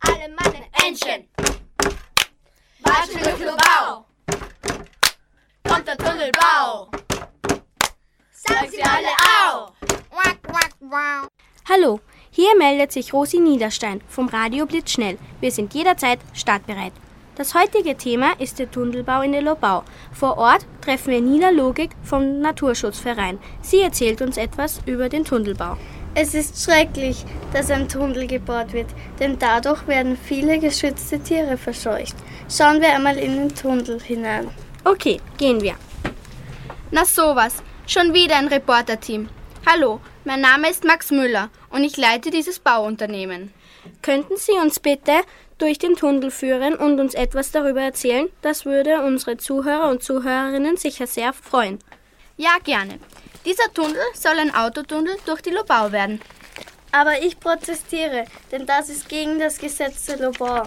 Alle 0.00 0.28
meine 0.28 0.66
Entchen. 0.86 1.28
Lobau. 3.44 4.04
Kommt 5.68 5.88
der 5.88 5.96
Tunnelbau. 5.96 6.90
Sagt 8.32 8.70
sie 8.70 8.82
alle 8.82 9.08
au. 9.08 9.72
Wack, 10.10 10.38
wack, 10.48 10.74
wow. 10.80 11.28
Hallo, 11.68 12.00
hier 12.30 12.56
meldet 12.56 12.92
sich 12.92 13.12
Rosi 13.12 13.38
Niederstein 13.38 14.00
vom 14.08 14.28
Radio 14.28 14.66
Blitzschnell. 14.66 15.18
Wir 15.40 15.50
sind 15.50 15.74
jederzeit 15.74 16.20
startbereit. 16.34 16.92
Das 17.40 17.54
heutige 17.54 17.96
Thema 17.96 18.32
ist 18.38 18.58
der 18.58 18.70
Tunnelbau 18.70 19.22
in 19.22 19.32
der 19.32 19.40
Lobau. 19.40 19.82
Vor 20.12 20.36
Ort 20.36 20.66
treffen 20.82 21.10
wir 21.10 21.22
Nina 21.22 21.48
Logik 21.48 21.92
vom 22.02 22.42
Naturschutzverein. 22.42 23.38
Sie 23.62 23.80
erzählt 23.80 24.20
uns 24.20 24.36
etwas 24.36 24.82
über 24.84 25.08
den 25.08 25.24
Tunnelbau. 25.24 25.78
Es 26.14 26.34
ist 26.34 26.62
schrecklich, 26.62 27.24
dass 27.54 27.70
ein 27.70 27.88
Tunnel 27.88 28.26
gebaut 28.26 28.74
wird, 28.74 28.88
denn 29.18 29.38
dadurch 29.38 29.88
werden 29.88 30.18
viele 30.22 30.58
geschützte 30.58 31.18
Tiere 31.18 31.56
verscheucht. 31.56 32.14
Schauen 32.54 32.82
wir 32.82 32.92
einmal 32.92 33.16
in 33.16 33.38
den 33.38 33.54
Tunnel 33.54 33.98
hinein. 34.02 34.50
Okay, 34.84 35.18
gehen 35.38 35.62
wir. 35.62 35.76
Na 36.90 37.06
sowas, 37.06 37.62
schon 37.86 38.12
wieder 38.12 38.36
ein 38.36 38.48
Reporterteam. 38.48 39.30
Hallo, 39.64 40.02
mein 40.26 40.42
Name 40.42 40.68
ist 40.68 40.84
Max 40.84 41.10
Müller 41.10 41.48
und 41.70 41.84
ich 41.84 41.96
leite 41.96 42.30
dieses 42.30 42.58
Bauunternehmen. 42.58 43.54
Könnten 44.02 44.36
Sie 44.36 44.52
uns 44.62 44.78
bitte 44.78 45.22
durch 45.60 45.78
den 45.78 45.96
Tunnel 45.96 46.30
führen 46.30 46.74
und 46.74 46.98
uns 46.98 47.14
etwas 47.14 47.52
darüber 47.52 47.82
erzählen? 47.82 48.28
Das 48.42 48.64
würde 48.64 49.02
unsere 49.02 49.36
Zuhörer 49.36 49.88
und 49.88 50.02
Zuhörerinnen 50.02 50.76
sicher 50.76 51.06
sehr 51.06 51.32
freuen. 51.32 51.78
Ja, 52.36 52.56
gerne. 52.64 52.98
Dieser 53.44 53.72
Tunnel 53.72 54.02
soll 54.14 54.38
ein 54.38 54.54
Autotunnel 54.54 55.16
durch 55.26 55.42
die 55.42 55.50
Lobau 55.50 55.92
werden. 55.92 56.20
Aber 56.92 57.22
ich 57.22 57.38
protestiere, 57.38 58.24
denn 58.50 58.66
das 58.66 58.88
ist 58.88 59.08
gegen 59.08 59.38
das 59.38 59.58
Gesetz 59.58 60.06
der 60.06 60.18
Lobau. 60.18 60.62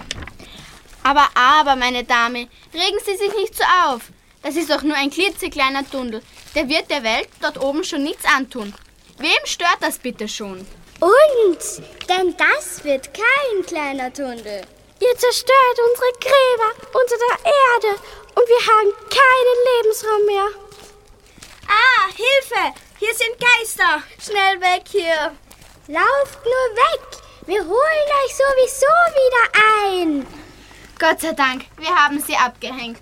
Aber, 1.03 1.27
aber, 1.35 1.75
meine 1.75 2.03
Dame, 2.03 2.47
regen 2.73 2.99
Sie 3.05 3.17
sich 3.17 3.33
nicht 3.35 3.55
so 3.55 3.63
auf. 3.87 4.03
Das 4.41 4.55
ist 4.55 4.69
doch 4.69 4.83
nur 4.83 4.95
ein 4.95 5.09
klitzekleiner 5.09 5.89
Tunnel. 5.89 6.21
Der 6.55 6.69
wird 6.69 6.89
der 6.89 7.03
Welt 7.03 7.29
dort 7.41 7.61
oben 7.61 7.83
schon 7.83 8.03
nichts 8.03 8.25
antun. 8.25 8.73
Wem 9.17 9.45
stört 9.45 9.77
das 9.81 9.97
bitte 9.97 10.27
schon? 10.27 10.65
Uns, 10.99 11.81
denn 12.07 12.35
das 12.37 12.83
wird 12.83 13.09
kein 13.13 13.65
kleiner 13.65 14.13
Tunnel. 14.13 14.61
Ihr 15.03 15.17
zerstört 15.17 15.79
unsere 15.89 16.11
Gräber 16.13 16.71
unter 16.93 17.17
der 17.17 17.51
Erde 17.51 17.99
und 18.35 18.47
wir 18.47 18.63
haben 18.71 18.93
keinen 19.09 19.57
Lebensraum 19.75 20.25
mehr. 20.25 20.47
Ah, 21.67 22.07
Hilfe! 22.15 22.79
Hier 22.99 23.13
sind 23.13 23.37
Geister! 23.37 24.01
Schnell 24.23 24.61
weg 24.61 24.83
hier! 24.87 25.35
Lauft 25.87 26.45
nur 26.45 26.67
weg! 26.87 27.01
Wir 27.47 27.59
holen 27.65 28.09
euch 28.23 28.33
sowieso 28.33 28.93
wieder 29.19 29.45
ein! 29.91 30.27
Gott 30.97 31.19
sei 31.19 31.33
Dank, 31.33 31.65
wir 31.75 31.93
haben 31.93 32.21
sie 32.21 32.37
abgehängt. 32.37 33.01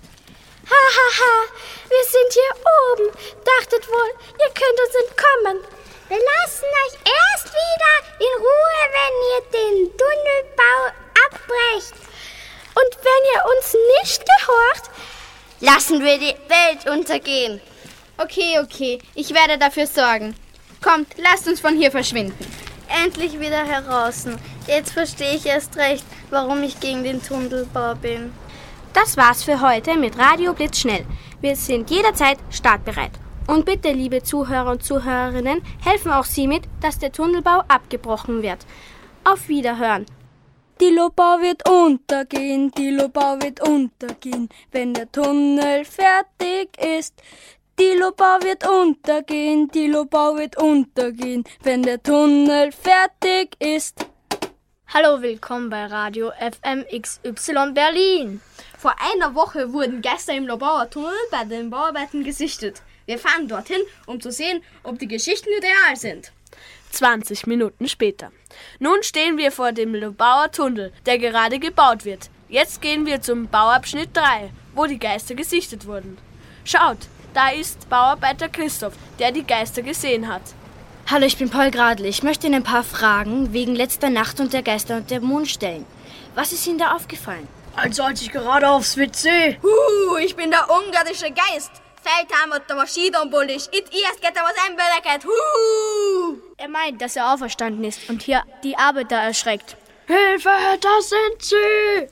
Hahaha, 0.66 1.06
ha, 1.06 1.22
ha. 1.22 1.52
wir 1.88 2.04
sind 2.04 2.32
hier 2.32 2.54
oben. 2.90 3.12
Dachtet 3.44 3.88
wohl, 3.88 4.10
ihr 4.40 4.52
könnt 4.54 4.80
uns 4.80 4.94
entkommen. 5.06 5.64
Wir 6.08 6.18
lassen 6.18 6.66
euch 6.82 6.94
erst 7.06 7.46
wieder 7.46 7.94
in 8.18 8.40
Ruhe, 8.40 8.82
wenn 8.90 9.14
ihr 9.30 9.42
den 9.52 9.96
Tunnelbau 9.96 11.01
abbrecht. 11.32 11.94
Und 12.74 12.96
wenn 13.02 13.22
ihr 13.34 13.42
uns 13.56 13.76
nicht 14.00 14.22
gehorcht, 14.24 14.90
lassen 15.60 16.02
wir 16.02 16.18
die 16.18 16.34
Welt 16.48 16.98
untergehen. 16.98 17.60
Okay, 18.18 18.58
okay, 18.62 18.98
ich 19.14 19.34
werde 19.34 19.58
dafür 19.58 19.86
sorgen. 19.86 20.34
Kommt, 20.82 21.08
lasst 21.16 21.48
uns 21.48 21.60
von 21.60 21.76
hier 21.76 21.90
verschwinden. 21.90 22.34
Endlich 23.04 23.38
wieder 23.38 23.64
heraus. 23.64 24.26
Jetzt 24.66 24.92
verstehe 24.92 25.34
ich 25.34 25.46
erst 25.46 25.76
recht, 25.76 26.04
warum 26.30 26.62
ich 26.62 26.78
gegen 26.80 27.04
den 27.04 27.22
Tunnelbau 27.22 27.94
bin. 27.94 28.32
Das 28.92 29.16
war's 29.16 29.42
für 29.42 29.60
heute 29.60 29.96
mit 29.96 30.18
Radio 30.18 30.52
Blitz 30.52 30.80
schnell. 30.80 31.06
Wir 31.40 31.56
sind 31.56 31.90
jederzeit 31.90 32.38
startbereit. 32.50 33.12
Und 33.46 33.64
bitte, 33.64 33.90
liebe 33.90 34.22
Zuhörer 34.22 34.72
und 34.72 34.84
Zuhörerinnen, 34.84 35.62
helfen 35.84 36.12
auch 36.12 36.24
Sie 36.24 36.46
mit, 36.46 36.64
dass 36.80 36.98
der 36.98 37.12
Tunnelbau 37.12 37.64
abgebrochen 37.68 38.42
wird. 38.42 38.58
Auf 39.24 39.48
Wiederhören. 39.48 40.06
Die 40.82 40.90
Lobau 40.90 41.40
wird 41.40 41.68
untergehen, 41.68 42.72
die 42.72 42.90
Lobau 42.90 43.40
wird 43.40 43.60
untergehen, 43.60 44.48
wenn 44.72 44.92
der 44.92 45.12
Tunnel 45.12 45.84
fertig 45.84 46.76
ist. 46.76 47.14
Die 47.78 47.92
Lobau 47.96 48.40
wird 48.42 48.66
untergehen, 48.66 49.68
die 49.68 49.86
Lobau 49.86 50.36
wird 50.36 50.58
untergehen, 50.60 51.44
wenn 51.62 51.84
der 51.84 52.02
Tunnel 52.02 52.72
fertig 52.72 53.54
ist. 53.60 54.04
Hallo, 54.92 55.22
willkommen 55.22 55.70
bei 55.70 55.86
Radio 55.86 56.32
FM 56.40 56.84
XY 57.00 57.70
Berlin. 57.74 58.40
Vor 58.76 58.96
einer 58.98 59.36
Woche 59.36 59.72
wurden 59.72 60.02
Geister 60.02 60.34
im 60.34 60.48
Lobauer 60.48 60.90
Tunnel 60.90 61.14
bei 61.30 61.44
den 61.44 61.70
Bauarbeiten 61.70 62.24
gesichtet. 62.24 62.82
Wir 63.06 63.20
fahren 63.20 63.46
dorthin, 63.46 63.82
um 64.06 64.20
zu 64.20 64.32
sehen, 64.32 64.64
ob 64.82 64.98
die 64.98 65.06
Geschichten 65.06 65.50
real 65.62 65.94
sind. 65.94 66.32
20 66.92 67.46
Minuten 67.46 67.88
später. 67.88 68.30
Nun 68.78 69.02
stehen 69.02 69.38
wir 69.38 69.50
vor 69.50 69.72
dem 69.72 69.94
Lobauer 69.94 70.52
Tunnel, 70.52 70.92
der 71.06 71.18
gerade 71.18 71.58
gebaut 71.58 72.04
wird. 72.04 72.30
Jetzt 72.48 72.82
gehen 72.82 73.06
wir 73.06 73.22
zum 73.22 73.48
Bauabschnitt 73.48 74.10
3, 74.14 74.50
wo 74.74 74.86
die 74.86 74.98
Geister 74.98 75.34
gesichtet 75.34 75.86
wurden. 75.86 76.18
Schaut, 76.64 76.98
da 77.34 77.50
ist 77.50 77.88
Bauarbeiter 77.88 78.48
Christoph, 78.48 78.94
der 79.18 79.32
die 79.32 79.46
Geister 79.46 79.82
gesehen 79.82 80.28
hat. 80.28 80.42
Hallo, 81.10 81.26
ich 81.26 81.36
bin 81.36 81.50
Paul 81.50 81.70
Gradl. 81.70 82.06
Ich 82.06 82.22
möchte 82.22 82.46
Ihnen 82.46 82.56
ein 82.56 82.62
paar 82.62 82.84
Fragen 82.84 83.52
wegen 83.52 83.74
letzter 83.74 84.10
Nacht 84.10 84.38
und 84.38 84.52
der 84.52 84.62
Geister 84.62 84.98
und 84.98 85.10
der 85.10 85.20
Mond 85.20 85.48
stellen. 85.48 85.84
Was 86.34 86.52
ist 86.52 86.66
Ihnen 86.66 86.78
da 86.78 86.92
aufgefallen? 86.94 87.48
Also 87.74 88.02
als 88.02 88.22
ich 88.22 88.30
gerade 88.30 88.68
aufs 88.68 88.96
WC. 88.96 89.58
Huh, 89.62 90.16
ich 90.18 90.36
bin 90.36 90.50
der 90.50 90.68
ungarische 90.70 91.30
Geist. 91.32 91.81
Feldhammer, 92.02 92.58
der 92.60 92.76
Maschinenbullig. 92.76 93.68
It 93.72 93.86
erst 93.92 94.20
geht 94.20 94.34
was 94.34 94.56
ein 94.66 94.76
Böllerkeit. 94.76 95.24
Huh! 95.24 96.36
Er 96.56 96.68
meint, 96.68 97.00
dass 97.00 97.16
er 97.16 97.32
auferstanden 97.32 97.84
ist 97.84 98.10
und 98.10 98.22
hier 98.22 98.42
die 98.64 98.76
Arbeiter 98.76 99.16
erschreckt. 99.16 99.76
Hilfe, 100.06 100.50
das 100.80 101.10
sind 101.10 101.42
sie! 101.42 102.08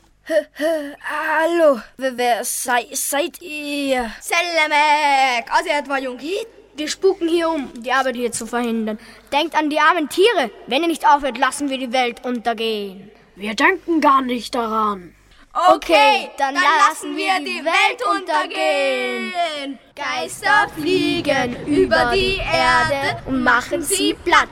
Hallo, 1.03 1.81
wer, 1.97 2.17
wer 2.17 2.45
sei, 2.45 2.87
seid 2.93 3.43
ihr? 3.43 4.13
Selamek, 4.21 5.51
also 5.51 5.71
etwa 5.71 5.99
Jungi. 5.99 6.47
Wir 6.77 6.89
spuken 6.89 7.29
hier 7.29 7.49
um, 7.49 7.71
die 7.83 7.91
Arbeit 7.93 8.15
hier 8.15 8.31
zu 8.31 8.47
verhindern. 8.47 8.99
Denkt 9.33 9.57
an 9.57 9.71
die 9.71 9.81
armen 9.81 10.09
Tiere. 10.09 10.51
Wenn 10.69 10.83
ihr 10.83 10.89
nicht 10.89 11.07
aufhört, 11.07 11.37
lassen 11.37 11.69
wir 11.69 11.79
die 11.79 11.93
Welt 11.93 12.25
untergehen. 12.25 13.11
Wir 13.35 13.55
denken 13.55 14.01
gar 14.01 14.23
nicht 14.23 14.55
daran. 14.55 15.15
Okay, 15.53 16.31
dann, 16.39 16.55
lassen 16.55 17.17
wir 17.17 17.41
die 17.41 17.65
Welt 17.65 18.01
untergehen. 18.09 19.79
Geister 19.97 20.69
fliegen 20.77 21.67
über 21.67 22.13
die 22.15 22.37
Erde 22.37 23.21
und 23.27 23.43
machen 23.43 23.83
sie 23.83 24.15
platt. 24.15 24.49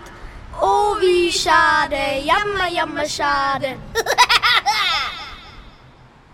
Oh, 0.60 0.96
wie 0.98 1.30
schade, 1.30 2.20
jammer, 2.24 2.68
jammer, 2.68 3.06
schade. 3.06 3.76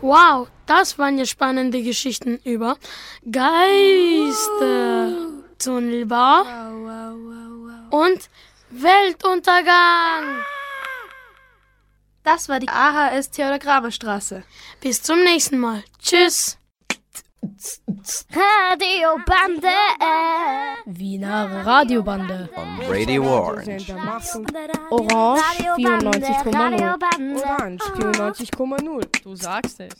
Wow, 0.00 0.48
das 0.66 0.98
waren 0.98 1.16
ja 1.16 1.24
spannende 1.24 1.82
Geschichten 1.82 2.38
über 2.44 2.76
Geister, 3.24 5.12
Tunnelbau 5.58 6.42
und 7.88 8.28
Weltuntergang. 8.68 10.44
Das 12.24 12.48
war 12.48 12.58
die 12.58 12.68
AHS 12.68 13.30
Theodor-Kramer-Straße. 13.30 14.42
Bis 14.80 15.02
zum 15.02 15.22
nächsten 15.22 15.58
Mal. 15.58 15.84
Tschüss. 16.02 16.58
Radiobande. 18.32 19.68
Wiener 20.86 21.66
Radiobande. 21.66 22.48
Radio 22.88 23.24
Orange. 23.24 23.94
Orange 24.90 25.42
94,0. 25.76 27.44
Orange 27.44 27.84
94,0. 27.84 29.22
Du 29.22 29.36
sagst 29.36 29.80
es. 29.80 29.92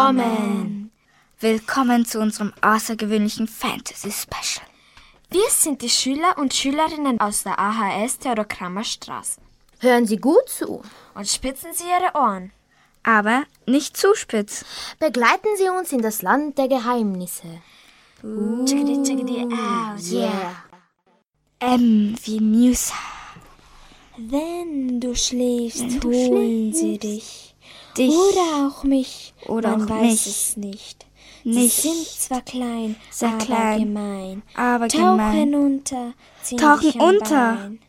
Willkommen. 0.00 0.90
Willkommen 1.40 2.06
zu 2.06 2.20
unserem 2.20 2.54
außergewöhnlichen 2.62 3.46
Fantasy 3.46 4.10
Special. 4.10 4.66
Wir 5.28 5.50
sind 5.50 5.82
die 5.82 5.90
Schüler 5.90 6.38
und 6.38 6.54
Schülerinnen 6.54 7.20
aus 7.20 7.42
der 7.42 7.58
AHS 7.58 8.18
Theodor-Kramer 8.18 8.82
Straße. 8.82 9.42
Hören 9.78 10.06
Sie 10.06 10.16
gut 10.16 10.48
zu. 10.48 10.80
Und 11.14 11.28
spitzen 11.28 11.74
Sie 11.74 11.84
Ihre 11.84 12.18
Ohren. 12.18 12.50
Aber 13.02 13.42
nicht 13.66 13.94
zu 13.94 14.14
spitz. 14.14 14.64
Begleiten 14.98 15.48
Sie 15.58 15.68
uns 15.68 15.92
in 15.92 16.00
das 16.00 16.22
Land 16.22 16.56
der 16.56 16.68
Geheimnisse. 16.68 17.60
Uh. 18.24 18.64
Chickadee, 18.64 19.02
chickadee, 19.02 19.42
out. 19.52 20.00
Yeah. 20.10 20.64
M 21.58 22.16
wie 22.24 22.40
Musa. 22.40 22.94
Wenn 24.16 24.98
du 24.98 25.14
schläfst, 25.14 25.82
Wenn 25.82 26.00
du 26.00 26.08
holen 26.08 26.72
schläfst. 26.72 26.80
sie 26.80 26.98
dich. 26.98 27.49
Dich. 27.96 28.14
Oder 28.14 28.66
auch 28.68 28.84
mich. 28.84 29.34
Oder 29.46 29.76
Man 29.76 29.82
auch 29.86 29.90
weiß 29.90 30.02
mich. 30.02 30.26
es 30.26 30.56
nicht. 30.56 31.06
Nicht. 31.42 31.82
Sie 31.82 31.88
sind 31.88 32.06
zwar 32.06 32.42
klein, 32.42 32.96
Sehr 33.10 33.30
aber 33.30 33.38
klein, 33.38 33.78
gemein. 33.80 34.42
aber 34.54 34.88
Tauchen 34.88 35.16
gemein. 35.16 35.54
unter, 35.54 36.12
Tauchen 36.58 37.00
unter. 37.00 37.54
Bein. 37.56 37.80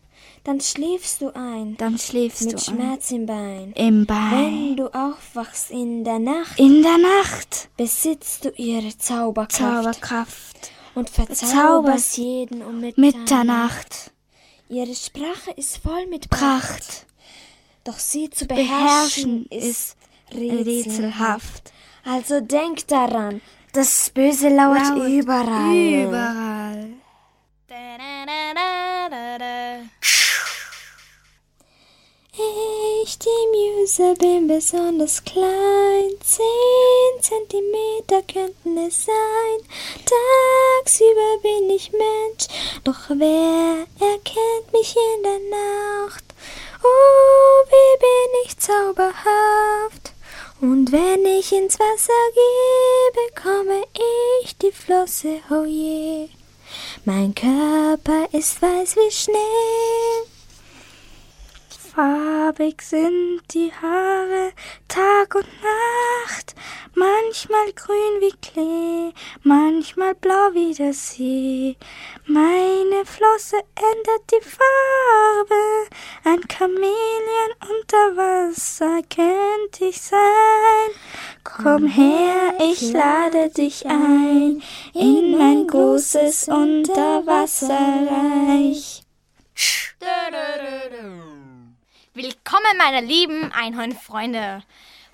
Dann 0.44 0.60
schläfst 0.62 1.22
du 1.22 1.30
ein. 1.36 1.76
Dann 1.78 2.00
schläfst 2.00 2.46
mit 2.46 2.54
du 2.54 2.58
ein. 2.58 2.64
Schmerz 2.64 3.12
im 3.12 3.26
Bein. 3.28 3.74
Im 3.76 4.06
Bein. 4.08 4.32
Wenn 4.32 4.76
du 4.78 4.88
aufwachst 4.88 5.70
in 5.70 6.04
der 6.04 6.18
Nacht, 6.20 6.58
In 6.58 6.82
der 6.82 6.98
Nacht. 6.98 7.70
besitzt 7.78 8.46
du 8.46 8.50
ihre 8.56 8.98
Zauberkraft. 8.98 9.60
Zauberkraft. 9.84 10.72
Und 10.96 11.10
Verzauberst 11.10 12.18
jeden 12.18 12.62
um 12.64 12.80
Mitternacht. 12.80 12.98
Mitternacht. 12.98 14.12
Ihre 14.70 14.96
Sprache 14.96 15.52
ist 15.58 15.78
voll 15.78 16.08
mit 16.08 16.30
Pracht. 16.30 17.06
Doch 17.84 17.98
sie 17.98 18.30
zu 18.30 18.46
Beherrschen 18.46 19.46
beherrschen 19.46 19.46
ist 19.50 19.98
rätselhaft. 20.32 20.67
rätselhaft. 20.67 21.74
Also 22.04 22.39
denk 22.41 22.88
daran, 22.88 23.41
das 23.74 24.10
Böse 24.10 24.50
lauert 24.50 24.89
Lauert 24.89 25.10
überall. 25.10 25.76
Überall. 25.76 26.89
Ich, 33.04 33.20
die 33.20 33.28
Muse, 33.52 34.13
bin 34.20 34.48
besonders 34.48 35.24
klein. 35.24 36.12
Zehn 36.22 37.22
Zentimeter 37.22 38.22
könnten 38.32 38.78
es 38.78 39.06
sein. 39.06 39.67
Tagsüber 40.06 41.38
bin 41.41 41.70
ich 41.72 41.91
Mensch, 41.91 42.48
doch 42.84 43.10
wer 43.10 43.86
erkennt 44.00 44.72
mich 44.72 44.96
in 44.96 45.24
der 45.24 45.39
Nacht? 45.50 46.31
Oh, 46.84 47.63
wie 47.67 48.00
bin 48.00 48.46
ich 48.46 48.58
zauberhaft. 48.58 50.13
Und 50.62 50.91
wenn 50.91 51.26
ich 51.26 51.52
ins 51.52 51.80
Wasser 51.80 52.13
gehe, 52.34 53.26
bekomme 53.28 53.84
ich 54.44 54.58
die 54.58 54.72
Flosse, 54.72 55.39
oh 55.50 55.65
je. 55.65 56.30
Mein 57.06 57.34
Körper 57.34 58.28
ist 58.32 58.62
weiß 58.62 58.96
wie 58.96 59.12
Schnee. 59.12 60.31
Farbig 61.94 62.82
sind 62.82 63.42
die 63.54 63.72
Haare 63.74 64.54
Tag 64.88 65.36
und 65.36 65.46
Nacht, 65.62 66.56
manchmal 66.96 67.74
grün 67.74 68.22
wie 68.22 68.32
Klee, 68.42 69.12
manchmal 69.44 70.16
blau 70.16 70.54
wie 70.54 70.74
der 70.74 70.94
See. 70.94 71.76
Meine 72.26 73.04
Flosse 73.04 73.58
ändert 73.76 74.32
die 74.32 74.40
Farbe, 74.40 75.90
ein 76.24 76.40
Chamäleon 76.48 77.52
unter 77.60 78.16
Wasser 78.16 79.02
könnte 79.14 79.88
ich 79.90 80.02
sein. 80.02 80.92
Komm 81.44 81.88
her, 81.88 82.54
ich 82.72 82.94
lade 82.94 83.50
dich 83.50 83.86
ein 83.86 84.64
in 84.94 85.38
mein 85.38 85.68
großes 85.68 86.48
Unterwasserreich. 86.48 89.04
Willkommen, 92.13 92.78
meine 92.78 93.00
lieben 93.00 93.54
Einhornfreunde. 93.54 94.63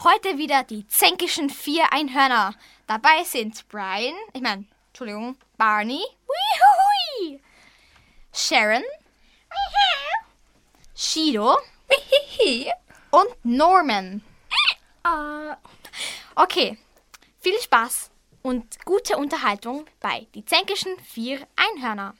Heute 0.04 0.40
wieder 0.40 0.64
die 0.64 0.88
zänkischen 0.88 1.52
vier 1.52 1.94
Einhörner. 1.94 2.56
Dabei 2.88 3.24
sind 3.24 3.70
Brian, 3.70 4.16
ich 4.34 4.42
meine, 4.42 4.66
Entschuldigung, 4.88 5.38
Barney, 5.58 6.02
Wihui, 7.22 7.40
Sharon, 8.34 8.82
Shido 10.96 11.60
und 13.12 13.30
Norman. 13.44 14.24
Okay, 16.34 16.80
viel 17.40 17.60
Spaß 17.62 18.10
und 18.42 18.84
gute 18.86 19.18
Unterhaltung 19.18 19.86
bei 20.00 20.26
die 20.34 20.46
zänkischen 20.46 20.98
vier 21.02 21.48
Einhörner. 21.56 22.16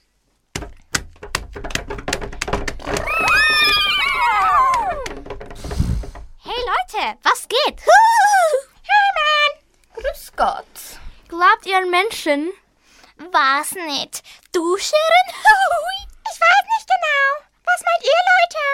Leute, 6.94 7.18
was 7.24 7.48
geht? 7.48 7.82
hey 8.84 9.10
Mann! 9.18 10.04
Grüß 10.04 10.32
Gott. 10.36 10.66
Glaubt 11.28 11.66
ihr 11.66 11.78
an 11.78 11.90
Menschen? 11.90 12.52
Was 13.32 13.72
nicht? 13.74 14.24
Du, 14.54 14.78
Sharon? 14.78 15.36
Ich 16.30 16.40
weiß 16.42 16.66
nicht 16.76 16.88
genau. 16.88 17.48
Was 17.64 17.84
meint 17.88 18.04
ihr, 18.04 18.22
Leute? 18.36 18.66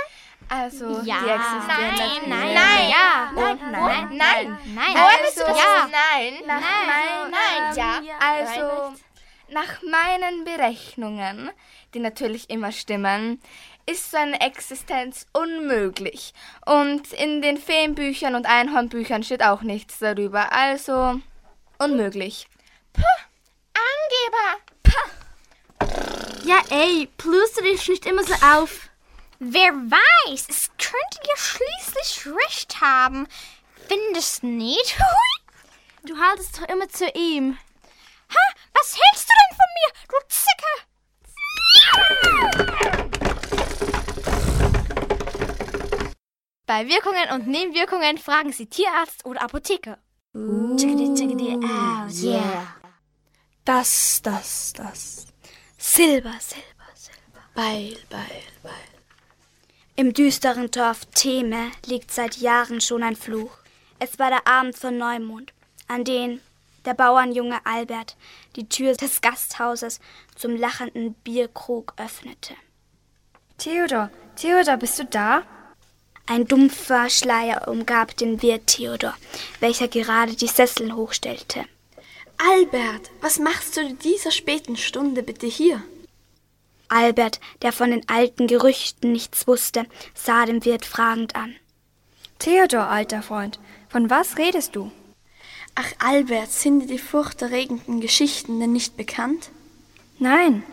Also, 0.49 1.07
Ja. 1.07 1.19
die 1.19 1.29
existieren. 1.29 2.29
Nein, 2.29 2.53
nein, 2.53 2.53
nein, 2.55 2.89
ja. 2.89 3.31
Nein, 3.31 3.59
Nein, 3.59 3.71
nein, 3.71 4.17
nein, 4.17 4.17
nein. 4.17 4.75
nein. 4.75 4.97
Also, 4.97 5.41
ja. 5.45 5.87
nein, 5.91 6.41
nein, 6.45 6.63
meinen, 6.87 7.31
nein, 7.31 7.75
ja. 7.75 8.01
Also, 8.19 8.95
nach 9.49 9.81
meinen 9.83 10.43
Berechnungen, 10.45 11.51
die 11.93 11.99
natürlich 11.99 12.49
immer 12.49 12.71
stimmen, 12.71 13.39
ist 13.85 14.11
so 14.11 14.17
eine 14.17 14.39
Existenz 14.41 15.25
unmöglich. 15.33 16.33
Und 16.65 17.11
in 17.13 17.41
den 17.41 17.57
Feenbüchern 17.57 18.35
und 18.35 18.45
Einhornbüchern 18.45 19.23
steht 19.23 19.43
auch 19.43 19.61
nichts 19.61 19.99
darüber. 19.99 20.51
Also, 20.53 21.19
unmöglich. 21.77 22.47
Angeber! 23.73 24.59
Ja, 26.45 26.59
ey, 26.69 27.07
pluster 27.17 27.61
dich 27.61 27.87
nicht 27.87 28.05
immer 28.05 28.23
so 28.23 28.33
auf. 28.45 28.89
Wer 29.39 29.71
weiß, 29.71 30.47
es 30.49 30.69
könnte 30.77 31.19
ja 31.27 31.35
schließlich 31.35 32.27
recht 32.45 32.81
haben. 32.81 33.27
Findest 33.87 34.43
nicht? 34.43 34.97
du 36.05 36.17
haltest 36.17 36.57
doch 36.57 36.67
immer 36.69 36.87
zu 36.89 37.05
ihm. 37.13 37.57
Ha, 38.29 38.53
was 38.73 38.97
hältst 38.97 39.29
du 39.29 39.33
denn 39.39 39.55
von 39.57 39.69
mir, 39.77 39.91
du 40.09 40.17
Zicke? 40.29 40.71
Bei 46.65 46.87
Wirkungen 46.87 47.29
und 47.33 47.47
Nebenwirkungen 47.47 48.17
fragen 48.17 48.53
Sie 48.53 48.67
Tierarzt 48.67 49.25
oder 49.25 49.41
Apotheker. 49.41 49.97
Chickadee, 50.33 51.55
out, 51.55 52.13
yeah. 52.23 52.75
Das, 53.65 54.21
das, 54.23 54.73
das. 54.73 55.27
Silber, 55.77 56.33
Silber, 56.39 56.89
Silber. 56.95 57.41
Beil, 57.53 57.97
Beil, 58.09 58.41
Beil. 58.63 58.71
Im 59.97 60.13
düsteren 60.13 60.71
Dorf 60.71 61.05
Theme 61.13 61.69
liegt 61.85 62.11
seit 62.11 62.37
Jahren 62.37 62.79
schon 62.79 63.03
ein 63.03 63.17
Fluch. 63.17 63.51
Es 63.99 64.17
war 64.17 64.29
der 64.29 64.47
Abend 64.47 64.77
von 64.77 64.97
Neumond, 64.97 65.53
an 65.87 66.05
den 66.05 66.39
der 66.85 66.93
Bauernjunge 66.93 67.59
Albert 67.65 68.15
die 68.55 68.67
Tür 68.67 68.93
des 68.93 69.21
Gasthauses 69.21 69.99
zum 70.35 70.55
lachenden 70.55 71.13
Bierkrug 71.13 71.93
öffnete. 71.97 72.55
Theodor, 73.57 74.09
Theodor, 74.35 74.77
bist 74.77 74.99
du 74.99 75.05
da? 75.05 75.43
Ein 76.25 76.45
dumpfer 76.45 77.09
Schleier 77.09 77.67
umgab 77.67 78.15
den 78.15 78.41
Wirt 78.41 78.67
Theodor, 78.67 79.13
welcher 79.59 79.89
gerade 79.89 80.35
die 80.35 80.47
Sessel 80.47 80.95
hochstellte. 80.95 81.65
Albert, 82.37 83.11
was 83.19 83.39
machst 83.39 83.75
du 83.75 83.81
in 83.81 83.99
dieser 83.99 84.31
späten 84.31 84.77
Stunde 84.77 85.21
bitte 85.21 85.47
hier? 85.47 85.83
Albert, 86.87 87.41
der 87.61 87.73
von 87.73 87.91
den 87.91 88.07
alten 88.07 88.47
Gerüchten 88.47 89.11
nichts 89.11 89.47
wusste, 89.47 89.85
sah 90.13 90.45
den 90.45 90.63
Wirt 90.63 90.85
fragend 90.85 91.35
an. 91.35 91.55
Theodor, 92.39 92.87
alter 92.87 93.21
Freund, 93.21 93.59
von 93.89 94.09
was 94.09 94.37
redest 94.37 94.77
du? 94.77 94.91
Ach, 95.75 95.91
Albert, 95.99 96.51
sind 96.51 96.81
dir 96.81 96.87
die 96.87 96.99
furchterregenden 96.99 97.99
Geschichten 97.99 98.59
denn 98.61 98.71
nicht 98.71 98.95
bekannt? 98.95 99.49
Nein. 100.19 100.63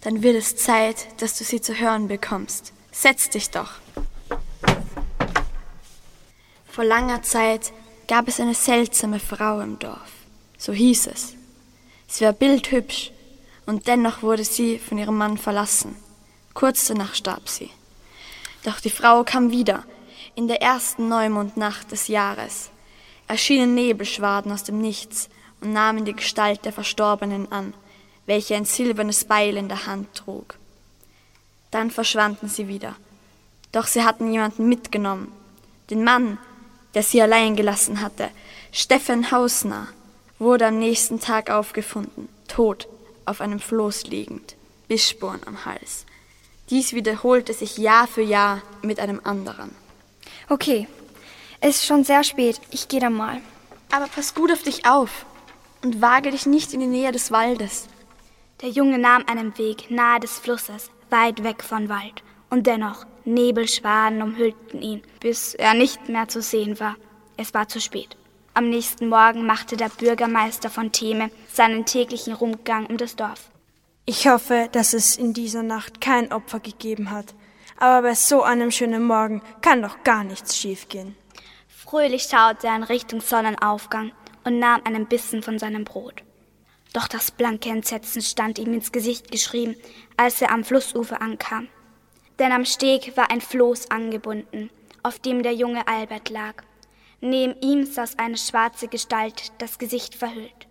Dann 0.00 0.22
wird 0.22 0.36
es 0.36 0.56
Zeit, 0.56 1.08
dass 1.20 1.36
du 1.36 1.44
sie 1.44 1.60
zu 1.60 1.78
hören 1.78 2.08
bekommst. 2.08 2.72
Setz 2.92 3.28
dich 3.28 3.50
doch. 3.50 3.80
Vor 6.74 6.82
langer 6.82 7.22
Zeit 7.22 7.72
gab 8.08 8.26
es 8.26 8.40
eine 8.40 8.52
seltsame 8.52 9.20
Frau 9.20 9.60
im 9.60 9.78
Dorf. 9.78 10.10
So 10.58 10.72
hieß 10.72 11.06
es. 11.06 11.34
Sie 12.08 12.24
war 12.24 12.32
bildhübsch 12.32 13.12
und 13.64 13.86
dennoch 13.86 14.22
wurde 14.22 14.42
sie 14.42 14.80
von 14.80 14.98
ihrem 14.98 15.16
Mann 15.16 15.38
verlassen. 15.38 15.94
Kurz 16.52 16.86
danach 16.86 17.14
starb 17.14 17.48
sie. 17.48 17.70
Doch 18.64 18.80
die 18.80 18.90
Frau 18.90 19.22
kam 19.22 19.52
wieder. 19.52 19.84
In 20.34 20.48
der 20.48 20.62
ersten 20.62 21.08
Neumondnacht 21.08 21.92
des 21.92 22.08
Jahres 22.08 22.70
erschienen 23.28 23.76
Nebelschwaden 23.76 24.50
aus 24.50 24.64
dem 24.64 24.80
Nichts 24.80 25.28
und 25.60 25.72
nahmen 25.72 26.04
die 26.04 26.14
Gestalt 26.14 26.64
der 26.64 26.72
Verstorbenen 26.72 27.52
an, 27.52 27.72
welche 28.26 28.56
ein 28.56 28.64
silbernes 28.64 29.26
Beil 29.26 29.56
in 29.56 29.68
der 29.68 29.86
Hand 29.86 30.12
trug. 30.12 30.56
Dann 31.70 31.92
verschwanden 31.92 32.48
sie 32.48 32.66
wieder. 32.66 32.96
Doch 33.70 33.86
sie 33.86 34.02
hatten 34.02 34.32
jemanden 34.32 34.68
mitgenommen. 34.68 35.30
Den 35.88 36.02
Mann, 36.02 36.36
der 36.94 37.02
sie 37.02 37.20
allein 37.20 37.56
gelassen 37.56 38.00
hatte, 38.00 38.30
Steffen 38.72 39.30
Hausner, 39.30 39.88
wurde 40.38 40.66
am 40.66 40.78
nächsten 40.78 41.20
Tag 41.20 41.50
aufgefunden, 41.50 42.28
tot, 42.48 42.88
auf 43.24 43.40
einem 43.40 43.60
Floß 43.60 44.04
liegend, 44.04 44.56
Bissspuren 44.88 45.40
am 45.46 45.64
Hals. 45.64 46.04
Dies 46.70 46.92
wiederholte 46.92 47.52
sich 47.52 47.76
Jahr 47.78 48.06
für 48.06 48.22
Jahr 48.22 48.62
mit 48.82 48.98
einem 48.98 49.20
anderen. 49.24 49.70
Okay, 50.48 50.88
es 51.60 51.76
ist 51.76 51.86
schon 51.86 52.04
sehr 52.04 52.24
spät. 52.24 52.60
Ich 52.70 52.88
gehe 52.88 53.00
dann 53.00 53.14
mal. 53.14 53.40
Aber 53.90 54.06
pass 54.06 54.34
gut 54.34 54.52
auf 54.52 54.62
dich 54.62 54.86
auf 54.86 55.24
und 55.82 56.02
wage 56.02 56.30
dich 56.30 56.46
nicht 56.46 56.74
in 56.74 56.80
die 56.80 56.86
Nähe 56.86 57.12
des 57.12 57.30
Waldes. 57.30 57.86
Der 58.60 58.68
Junge 58.68 58.98
nahm 58.98 59.24
einen 59.26 59.56
Weg 59.56 59.90
nahe 59.90 60.20
des 60.20 60.38
Flusses, 60.38 60.90
weit 61.10 61.42
weg 61.42 61.62
von 61.62 61.88
Wald. 61.88 62.22
Und 62.50 62.66
dennoch, 62.66 63.06
Nebelschwaden 63.24 64.22
umhüllten 64.22 64.82
ihn, 64.82 65.02
bis 65.20 65.54
er 65.54 65.74
nicht 65.74 66.08
mehr 66.08 66.28
zu 66.28 66.42
sehen 66.42 66.78
war. 66.80 66.96
Es 67.36 67.54
war 67.54 67.68
zu 67.68 67.80
spät. 67.80 68.16
Am 68.52 68.68
nächsten 68.70 69.08
Morgen 69.08 69.46
machte 69.46 69.76
der 69.76 69.88
Bürgermeister 69.88 70.70
von 70.70 70.92
Theme 70.92 71.30
seinen 71.52 71.86
täglichen 71.86 72.34
Rundgang 72.34 72.86
um 72.86 72.96
das 72.96 73.16
Dorf. 73.16 73.50
Ich 74.06 74.28
hoffe, 74.28 74.68
dass 74.70 74.92
es 74.92 75.16
in 75.16 75.32
dieser 75.32 75.62
Nacht 75.62 76.00
kein 76.00 76.32
Opfer 76.32 76.60
gegeben 76.60 77.10
hat. 77.10 77.34
Aber 77.78 78.08
bei 78.08 78.14
so 78.14 78.42
einem 78.42 78.70
schönen 78.70 79.02
Morgen 79.02 79.42
kann 79.62 79.82
doch 79.82 80.04
gar 80.04 80.22
nichts 80.22 80.56
schiefgehen. 80.56 81.16
Fröhlich 81.66 82.24
schaute 82.24 82.66
er 82.66 82.76
in 82.76 82.82
Richtung 82.82 83.20
Sonnenaufgang 83.20 84.12
und 84.44 84.58
nahm 84.58 84.82
einen 84.84 85.06
Bissen 85.06 85.42
von 85.42 85.58
seinem 85.58 85.84
Brot. 85.84 86.22
Doch 86.92 87.08
das 87.08 87.32
blanke 87.32 87.70
Entsetzen 87.70 88.22
stand 88.22 88.58
ihm 88.58 88.72
ins 88.72 88.92
Gesicht 88.92 89.32
geschrieben, 89.32 89.74
als 90.16 90.40
er 90.40 90.52
am 90.52 90.62
Flussufer 90.62 91.20
ankam. 91.20 91.68
Denn 92.38 92.52
am 92.52 92.64
Steg 92.64 93.16
war 93.16 93.30
ein 93.30 93.40
Floß 93.40 93.90
angebunden, 93.90 94.70
auf 95.02 95.18
dem 95.18 95.42
der 95.42 95.52
junge 95.52 95.86
Albert 95.86 96.30
lag. 96.30 96.62
Neben 97.20 97.58
ihm 97.60 97.86
saß 97.86 98.18
eine 98.18 98.36
schwarze 98.36 98.88
Gestalt, 98.88 99.52
das 99.58 99.78
Gesicht 99.78 100.14
verhüllt. 100.14 100.66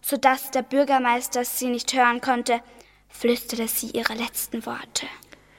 So 0.00 0.16
dass 0.16 0.50
der 0.50 0.62
Bürgermeister 0.62 1.44
sie 1.44 1.68
nicht 1.68 1.92
hören 1.92 2.20
konnte, 2.20 2.60
flüsterte 3.08 3.68
sie 3.68 3.90
ihre 3.90 4.14
letzten 4.14 4.66
Worte. 4.66 5.06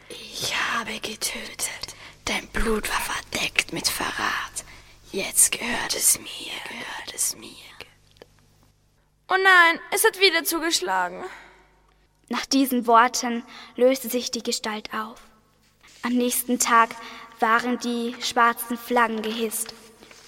Ich 0.09 0.53
habe 0.55 0.93
getötet. 0.99 1.95
Dein 2.25 2.47
Blut 2.47 2.89
war 2.89 3.01
verdeckt 3.01 3.73
mit 3.73 3.87
Verrat. 3.87 4.65
Jetzt 5.11 5.51
gehört 5.51 5.95
es 5.95 6.19
mir, 6.19 6.51
gehört 6.67 7.13
es 7.13 7.35
mir. 7.37 7.49
Oh 9.29 9.37
nein, 9.41 9.79
es 9.91 10.03
hat 10.03 10.19
wieder 10.19 10.43
zugeschlagen. 10.43 11.23
Nach 12.29 12.45
diesen 12.45 12.87
Worten 12.87 13.43
löste 13.75 14.09
sich 14.09 14.31
die 14.31 14.43
Gestalt 14.43 14.89
auf. 14.93 15.21
Am 16.01 16.13
nächsten 16.13 16.59
Tag 16.59 16.89
waren 17.39 17.79
die 17.79 18.15
schwarzen 18.21 18.77
Flaggen 18.77 19.21
gehisst 19.21 19.73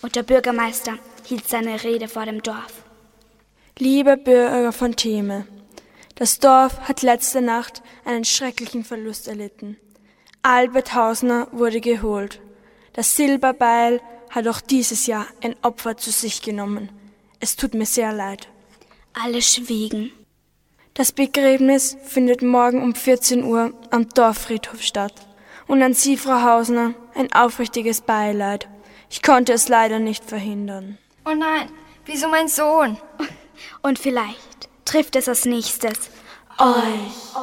und 0.01 0.15
der 0.15 0.23
Bürgermeister 0.23 0.97
hielt 1.23 1.47
seine 1.47 1.84
Rede 1.84 2.08
vor 2.08 2.25
dem 2.25 2.41
Dorf. 2.43 2.84
Liebe 3.77 4.17
Bürger 4.17 4.71
von 4.71 4.95
Theme, 4.95 5.47
das 6.15 6.39
Dorf 6.39 6.79
hat 6.81 7.01
letzte 7.01 7.41
Nacht 7.41 7.81
einen 8.05 8.23
schrecklichen 8.23 8.86
Verlust 8.86 9.27
erlitten. 9.27 9.77
Albert 10.43 10.93
Hausner 10.93 11.47
wurde 11.51 11.81
geholt. 11.81 12.39
Das 12.93 13.15
Silberbeil 13.15 13.99
hat 14.29 14.47
auch 14.47 14.62
dieses 14.62 15.08
Jahr 15.08 15.27
ein 15.41 15.55
Opfer 15.62 15.97
zu 15.97 16.12
sich 16.12 16.41
genommen. 16.41 16.89
Es 17.39 17.55
tut 17.58 17.73
mir 17.73 17.86
sehr 17.86 18.13
leid. 18.13 18.47
Alle 19.13 19.41
schwiegen. 19.41 20.12
Das 20.97 21.12
Begräbnis 21.12 21.97
findet 22.05 22.41
morgen 22.41 22.81
um 22.81 22.95
14 22.95 23.43
Uhr 23.43 23.73
am 23.91 24.08
Dorffriedhof 24.08 24.81
statt. 24.81 25.12
Und 25.67 25.84
an 25.84 25.93
Sie, 25.93 26.15
Frau 26.15 26.41
Hausner, 26.41 26.93
ein 27.15 27.34
aufrichtiges 27.34 27.99
Beileid. 27.99 28.69
Ich 29.10 29.21
konnte 29.21 29.51
es 29.51 29.67
leider 29.67 29.99
nicht 29.99 30.23
verhindern. 30.23 30.97
Oh 31.25 31.34
nein, 31.36 31.69
wieso 32.05 32.29
mein 32.29 32.47
Sohn? 32.47 32.97
Und 33.81 33.99
vielleicht 33.99 34.69
trifft 34.86 35.17
es 35.17 35.27
als 35.27 35.43
nächstes 35.43 36.10
euch. 36.60 37.36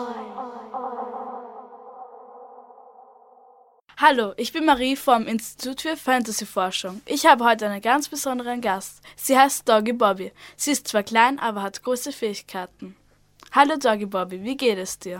Hallo, 3.98 4.32
ich 4.38 4.54
bin 4.54 4.64
Marie 4.64 4.96
vom 4.96 5.26
Institut 5.26 5.82
für 5.82 5.98
Fantasy-Forschung. 5.98 7.02
Ich 7.04 7.26
habe 7.26 7.44
heute 7.44 7.66
einen 7.66 7.82
ganz 7.82 8.08
besonderen 8.08 8.62
Gast. 8.62 9.02
Sie 9.14 9.38
heißt 9.38 9.68
Doggy 9.68 9.92
Bobby. 9.92 10.32
Sie 10.56 10.70
ist 10.70 10.88
zwar 10.88 11.02
klein, 11.02 11.38
aber 11.38 11.60
hat 11.60 11.82
große 11.82 12.12
Fähigkeiten. 12.12 12.96
Hallo 13.54 13.76
Doggy 13.76 14.06
Bobby, 14.06 14.42
wie 14.42 14.56
geht 14.56 14.78
es 14.78 14.98
dir? 14.98 15.18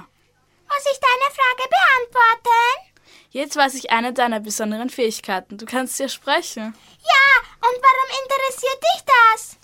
Muss 0.67 0.87
ich 0.91 0.99
deine 0.99 1.35
Frage 1.35 1.69
beantworten? 1.69 3.05
Jetzt 3.29 3.57
weiß 3.57 3.75
ich 3.75 3.91
eine 3.91 4.15
deiner 4.15 4.41
besonderen 4.41 4.89
Fähigkeiten. 4.89 5.59
Du 5.59 5.67
kannst 5.67 6.01
ja 6.01 6.09
sprechen. 6.09 6.63
Ja, 6.63 7.69
und 7.69 7.77
warum 7.83 8.25
interessiert 8.25 8.83
dich 8.83 9.05
das? 9.05 9.59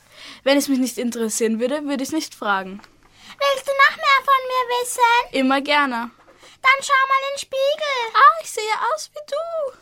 Wenn 0.45 0.59
es 0.59 0.69
mich 0.69 0.79
nicht 0.81 0.99
interessieren 0.99 1.61
würde, 1.61 1.83
würde 1.87 2.05
ich 2.05 2.13
nicht 2.13 2.35
fragen. 2.35 2.83
Willst 3.39 3.67
du 3.67 3.73
noch 3.73 3.97
mehr 3.97 4.21
von 4.23 4.41
mir 4.45 4.65
wissen? 4.83 5.33
Immer 5.33 5.63
gerne. 5.63 6.11
Dann 6.61 6.79
schau 6.83 7.07
mal 7.09 7.25
in 7.25 7.37
den 7.37 7.39
Spiegel. 7.39 7.97
Ah, 8.13 8.43
ich 8.43 8.51
sehe 8.51 8.75
aus 8.93 9.11
wie 9.15 9.33
du. 9.33 9.79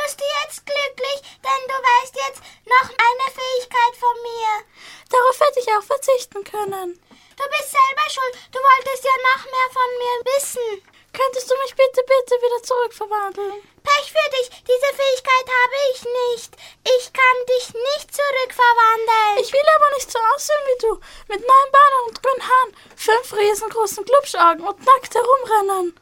Bist 0.00 0.20
du 0.20 0.24
jetzt 0.44 0.64
glücklich, 0.64 1.22
denn 1.42 1.62
du 1.66 1.74
weißt 1.74 2.14
jetzt 2.28 2.42
noch 2.66 2.88
eine 2.88 3.34
Fähigkeit 3.34 3.96
von 3.98 4.14
mir. 4.22 4.64
Darauf 5.10 5.40
hätte 5.40 5.58
ich 5.58 5.68
auch 5.74 5.82
verzichten 5.82 6.44
können. 6.44 7.00
Du 7.36 7.44
bist 7.52 7.70
selber 7.70 8.06
schuld. 8.08 8.34
Du 8.52 8.58
wolltest 8.58 9.04
ja 9.04 9.16
noch 9.28 9.44
mehr 9.44 9.68
von 9.72 9.90
mir 10.00 10.16
wissen. 10.32 10.82
Könntest 11.12 11.50
du 11.50 11.54
mich 11.64 11.74
bitte, 11.74 12.02
bitte 12.04 12.34
wieder 12.40 12.62
zurückverwandeln? 12.62 13.62
Pech 13.84 14.12
für 14.12 14.30
dich. 14.36 14.48
Diese 14.64 14.90
Fähigkeit 14.96 15.48
habe 15.48 15.76
ich 15.92 16.00
nicht. 16.04 16.50
Ich 16.84 17.12
kann 17.12 17.36
dich 17.48 17.66
nicht 17.72 18.08
zurückverwandeln. 18.12 19.40
Ich 19.40 19.52
will 19.52 19.68
aber 19.76 19.90
nicht 19.96 20.10
so 20.10 20.18
aussehen 20.18 20.64
wie 20.66 20.78
du. 20.80 21.00
Mit 21.28 21.40
neun 21.40 21.70
Beinen 21.72 22.08
und 22.08 22.22
grünen 22.22 22.42
Haaren, 22.48 22.76
fünf 22.96 23.32
riesengroßen 23.32 24.04
Glubschaugen 24.04 24.66
und 24.66 24.84
nackt 24.84 25.14
herumrennen. 25.14 25.98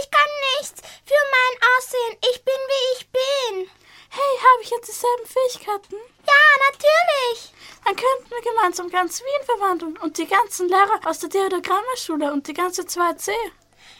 Ich 0.00 0.10
kann 0.10 0.30
nichts 0.58 0.82
für 1.06 1.22
mein 1.30 1.54
Aussehen. 1.76 2.18
Ich 2.30 2.44
bin, 2.44 2.60
wie 2.70 2.98
ich 2.98 3.10
bin. 3.10 3.70
Hey, 4.10 4.32
habe 4.38 4.62
ich 4.62 4.70
jetzt 4.70 4.88
dieselben 4.88 5.26
Fähigkeiten? 5.26 5.96
Ja, 6.26 6.42
natürlich. 6.70 7.51
Dann 7.92 8.04
könnten 8.04 8.30
wir 8.30 8.40
gemeinsam 8.52 8.88
ganz 8.88 9.20
Wien 9.20 9.44
verwandeln 9.44 9.98
und 9.98 10.16
die 10.16 10.26
ganzen 10.26 10.66
Lehrer 10.66 10.98
aus 11.04 11.18
der 11.18 11.28
Theodogrammerschule 11.28 12.32
und 12.32 12.46
die 12.46 12.54
ganze 12.54 12.82
2C. 12.82 13.30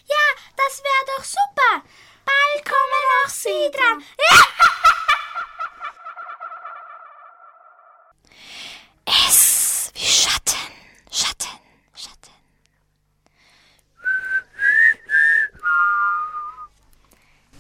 Ja, 0.07 0.17
das 0.57 0.83
wäre 0.83 1.17
doch 1.19 1.25
super. 1.25 1.83
Bald 2.25 2.65
kommen 2.65 3.05
auch 3.23 3.29
Sie 3.29 3.71
dran. 3.71 4.03
S 9.05 9.91
wie 9.95 10.07
Schatten, 10.07 10.57
Schatten, 11.11 11.59
Schatten. 11.95 12.33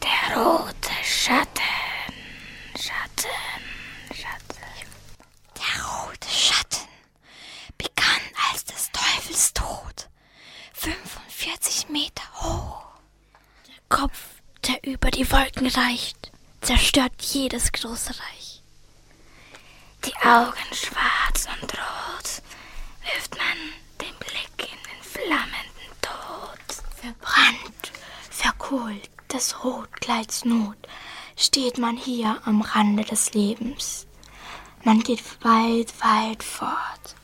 Der 0.02 0.36
rote 0.36 0.90
Schatten, 1.04 1.62
Schatten, 2.78 3.28
Schatten. 4.14 4.62
Der 5.56 5.84
rote 5.84 6.28
Schatten 6.28 6.88
begann 7.78 8.20
als 8.50 8.64
des 8.64 8.90
Teufels 8.92 9.52
Tod, 9.52 10.08
45 10.74 11.88
Meter 11.88 12.22
hoch. 12.40 12.84
Der 13.66 13.96
Kopf, 13.98 14.18
der 14.66 14.82
über 14.84 15.10
die 15.10 15.30
Wolken 15.30 15.66
reicht, 15.68 16.32
zerstört 16.60 17.12
jedes 17.20 17.72
große 17.72 18.10
Reich. 18.10 18.62
Die 20.04 20.16
Augen 20.16 20.74
schwarz 20.74 21.46
und 21.60 21.72
rot, 21.72 22.42
wirft 23.04 23.36
man 23.36 23.58
den 24.00 24.14
Blick 24.18 24.70
in 24.72 24.78
den 24.90 25.02
flammenden 25.02 25.92
Tod. 26.00 26.58
Verbrannt, 27.00 27.92
verkohlt 28.72 29.10
des 29.32 29.64
Rotkleids 29.64 30.44
Not, 30.44 30.76
steht 31.36 31.78
man 31.78 31.96
hier 31.96 32.40
am 32.44 32.62
Rande 32.62 33.04
des 33.04 33.34
Lebens. 33.34 34.06
Man 34.82 35.00
geht 35.00 35.22
weit, 35.44 35.92
weit 36.00 36.42
fort. 36.42 37.14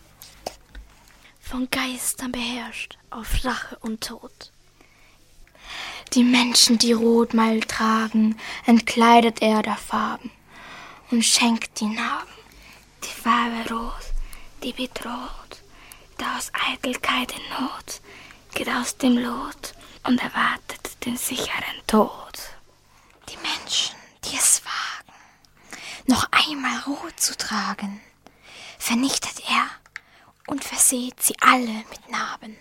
Von 1.41 1.69
Geistern 1.71 2.33
beherrscht 2.33 2.99
auf 3.11 3.45
Rache 3.45 3.79
und 3.81 4.03
Tod. 4.03 4.53
Die 6.13 6.23
Menschen, 6.23 6.79
die 6.79 6.93
Rot 6.93 7.33
mal 7.33 7.61
tragen, 7.61 8.37
entkleidet 8.67 9.41
er 9.41 9.63
der 9.63 9.77
Farben 9.77 10.31
und 11.11 11.25
schenkt 11.25 11.81
die 11.81 11.87
Narben. 11.87 12.29
Die 13.05 13.23
Farbe 13.23 13.75
Rot, 13.75 14.13
die 14.63 14.73
bedroht, 14.73 15.63
da 16.19 16.37
aus 16.37 16.51
Eitelkeit 16.73 17.33
in 17.33 17.65
Not, 17.65 18.01
geht 18.55 18.69
aus 18.69 18.97
dem 18.99 19.17
Lot 19.17 19.75
und 20.05 20.23
erwartet 20.23 20.88
den 21.09 21.17
sicheren 21.17 21.81
Tod. 21.87 22.39
Die 23.31 23.39
Menschen, 23.39 23.97
die 24.25 24.37
es 24.37 24.63
wagen, 24.63 25.17
noch 26.07 26.29
einmal 26.31 26.79
Rot 26.81 27.19
zu 27.19 27.35
tragen, 27.35 28.03
vernichtet 28.79 29.41
er 29.49 29.71
und 30.49 30.63
verseht 30.63 31.23
sie 31.23 31.35
alle 31.41 31.83
mit 31.89 32.11
Narben. 32.11 32.59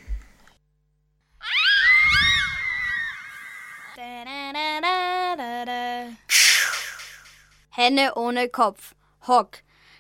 Henne 7.72 8.16
ohne 8.16 8.48
Kopf. 8.48 8.96
Hock. 9.28 9.58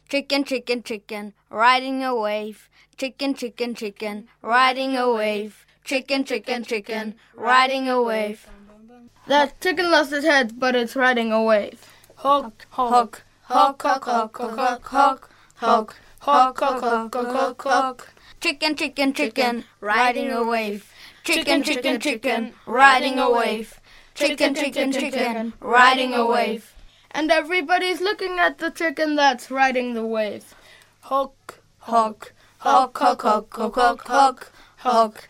Chicken, 0.10 0.46
chicken, 0.46 0.84
chicken. 0.86 1.34
Riding 1.50 2.06
a 2.06 2.14
wave. 2.14 2.70
Chicken, 2.98 3.36
chicken, 3.36 3.76
chicken. 3.76 4.30
Riding 4.42 4.98
a 4.98 5.06
wave. 5.06 5.66
Chicken, 5.88 6.26
chicken, 6.26 6.65
chicken. 6.65 7.15
Riding 7.34 7.88
a 7.88 8.02
wave. 8.02 8.45
That 9.26 9.62
chicken 9.62 9.89
lost 9.89 10.12
its 10.12 10.26
head, 10.26 10.60
but 10.60 10.76
it's 10.76 10.97
riding 10.97 11.32
a 11.32 11.41
wave. 11.41 11.80
Hock, 12.15 12.65
hock, 12.71 13.23
hock, 13.43 13.82
hock, 13.82 14.04
hock. 14.04 14.36
Hock, 14.36 14.84
hock, 14.84 15.32
hock, 16.19 16.60
hock, 16.60 16.84
hock, 16.84 17.15
hock, 17.15 17.62
hock. 17.62 18.13
Chicken, 18.41 18.76
chicken, 18.76 19.13
chicken. 19.13 19.63
Riding 19.80 20.30
a 20.30 20.43
wave. 20.43 20.91
Chicken, 21.23 21.63
chicken, 21.63 22.02
chicken. 22.02 22.54
Riding 22.65 23.17
a 23.17 23.32
wave. 23.32 23.80
Chicken, 24.13 24.56
chicken, 24.56 24.91
chicken. 24.91 25.54
Riding 25.62 26.13
a 26.13 26.26
wave. 26.26 26.73
And 27.12 27.32
everybody's 27.32 28.02
looking 28.02 28.39
at 28.39 28.58
the 28.58 28.71
chicken 28.71 29.15
that's 29.15 29.50
riding 29.50 29.93
the 29.93 30.06
wave. 30.06 30.54
Hock, 31.00 31.62
hock, 31.80 32.34
hock, 32.58 32.97
hock, 32.97 33.21
hock, 33.21 33.56
hock, 33.56 33.76
hock, 33.76 34.06
hock, 34.06 34.52
hock, 34.80 35.30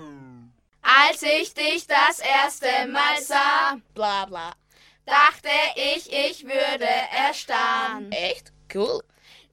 Als 0.93 1.21
ich 1.21 1.53
dich 1.53 1.87
das 1.87 2.19
erste 2.19 2.87
Mal 2.87 3.21
sah, 3.21 3.77
bla 3.93 4.25
bla, 4.25 4.51
dachte 5.05 5.49
ich, 5.75 6.11
ich 6.11 6.43
würde 6.43 6.87
erstarren. 7.27 8.11
Echt? 8.11 8.51
Cool. 8.73 9.01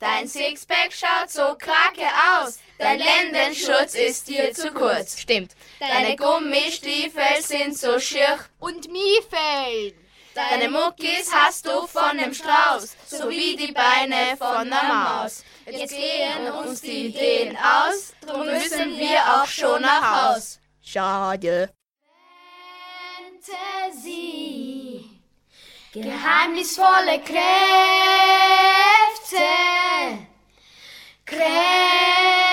Dein 0.01 0.27
Sixpack 0.27 0.93
schaut 0.93 1.31
so 1.31 1.57
krake 1.57 2.07
aus, 2.41 2.59
dein 2.79 2.99
Lendenschutz 2.99 3.95
ist 3.95 4.27
dir 4.29 4.53
zu 4.53 4.73
kurz. 4.73 5.21
Stimmt. 5.21 5.53
Deine 5.79 6.17
Gummistiefel 6.17 7.41
sind 7.43 7.79
so 7.79 8.01
schier 8.01 8.39
und 8.59 8.91
Miefel. 8.91 9.95
Deine 10.35 10.69
Muckis 10.69 11.33
hast 11.33 11.67
du 11.67 11.87
von 11.87 12.19
dem 12.19 12.35
Strauß, 12.35 12.97
so 13.07 13.29
wie 13.29 13.57
die 13.57 13.73
Beine 13.73 14.37
von 14.37 14.69
der 14.69 14.85
Maus. 14.85 15.45
Jetzt 15.67 15.95
gehen 15.95 16.53
uns 16.53 16.81
die 16.81 17.07
Ideen 17.07 17.57
aus, 17.57 18.13
drum 18.27 18.47
müssen 18.47 18.99
wir 18.99 19.19
auch 19.35 19.47
schon 19.47 19.83
nach 19.83 20.33
Haus. 20.33 20.61
Schade. 20.91 21.69
Fantasie, 23.43 25.05
geheimnisvolle 25.93 27.21
Kräfte, 27.29 27.49
Kräfte, 31.27 32.49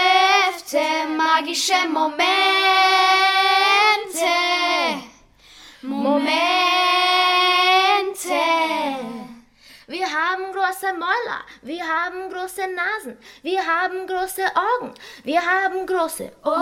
magische 1.16 1.88
Momente, 1.88 2.26
Momente. 5.82 6.75
Große 10.66 10.94
Mäuler, 10.94 11.42
wir 11.62 11.84
haben 11.84 12.32
große 12.32 12.62
Nasen, 12.62 13.18
wir 13.44 13.60
haben 13.60 14.08
große 14.08 14.44
Augen, 14.56 14.94
wir 15.24 15.42
haben 15.42 15.86
große 15.86 16.32
Ohren. 16.44 16.56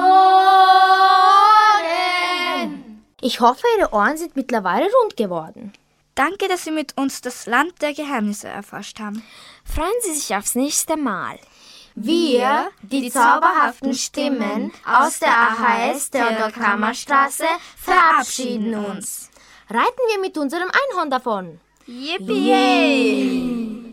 Ich 3.22 3.40
hoffe, 3.40 3.64
Ihre 3.78 3.94
Ohren 3.94 4.18
sind 4.18 4.36
mittlerweile 4.36 4.90
rund 5.02 5.16
geworden. 5.16 5.72
Danke, 6.16 6.48
dass 6.48 6.66
Sie 6.66 6.72
mit 6.72 6.98
uns 6.98 7.22
das 7.22 7.46
Land 7.46 7.82
der 7.82 7.94
Geheimnisse 7.94 8.50
erforscht 8.50 9.00
haben. 9.00 9.24
Freuen 9.64 9.94
Sie 10.02 10.14
sich 10.14 10.36
aufs 10.36 10.56
nächste 10.56 10.98
Mal. 10.98 11.40
Wir, 11.96 12.70
die 12.82 13.10
zauberhaften 13.10 13.94
Stimmen 13.94 14.74
aus 14.86 15.20
der 15.20 15.30
AHS 15.30 16.10
Theodor-Kramer-Straße, 16.10 17.46
verabschieden 17.78 18.76
uns. 18.76 19.30
Reiten 19.70 20.02
wir 20.12 20.20
mit 20.20 20.38
unserem 20.38 20.70
Einhorn 20.70 21.10
davon. 21.10 21.62
Yippie! 21.86 23.93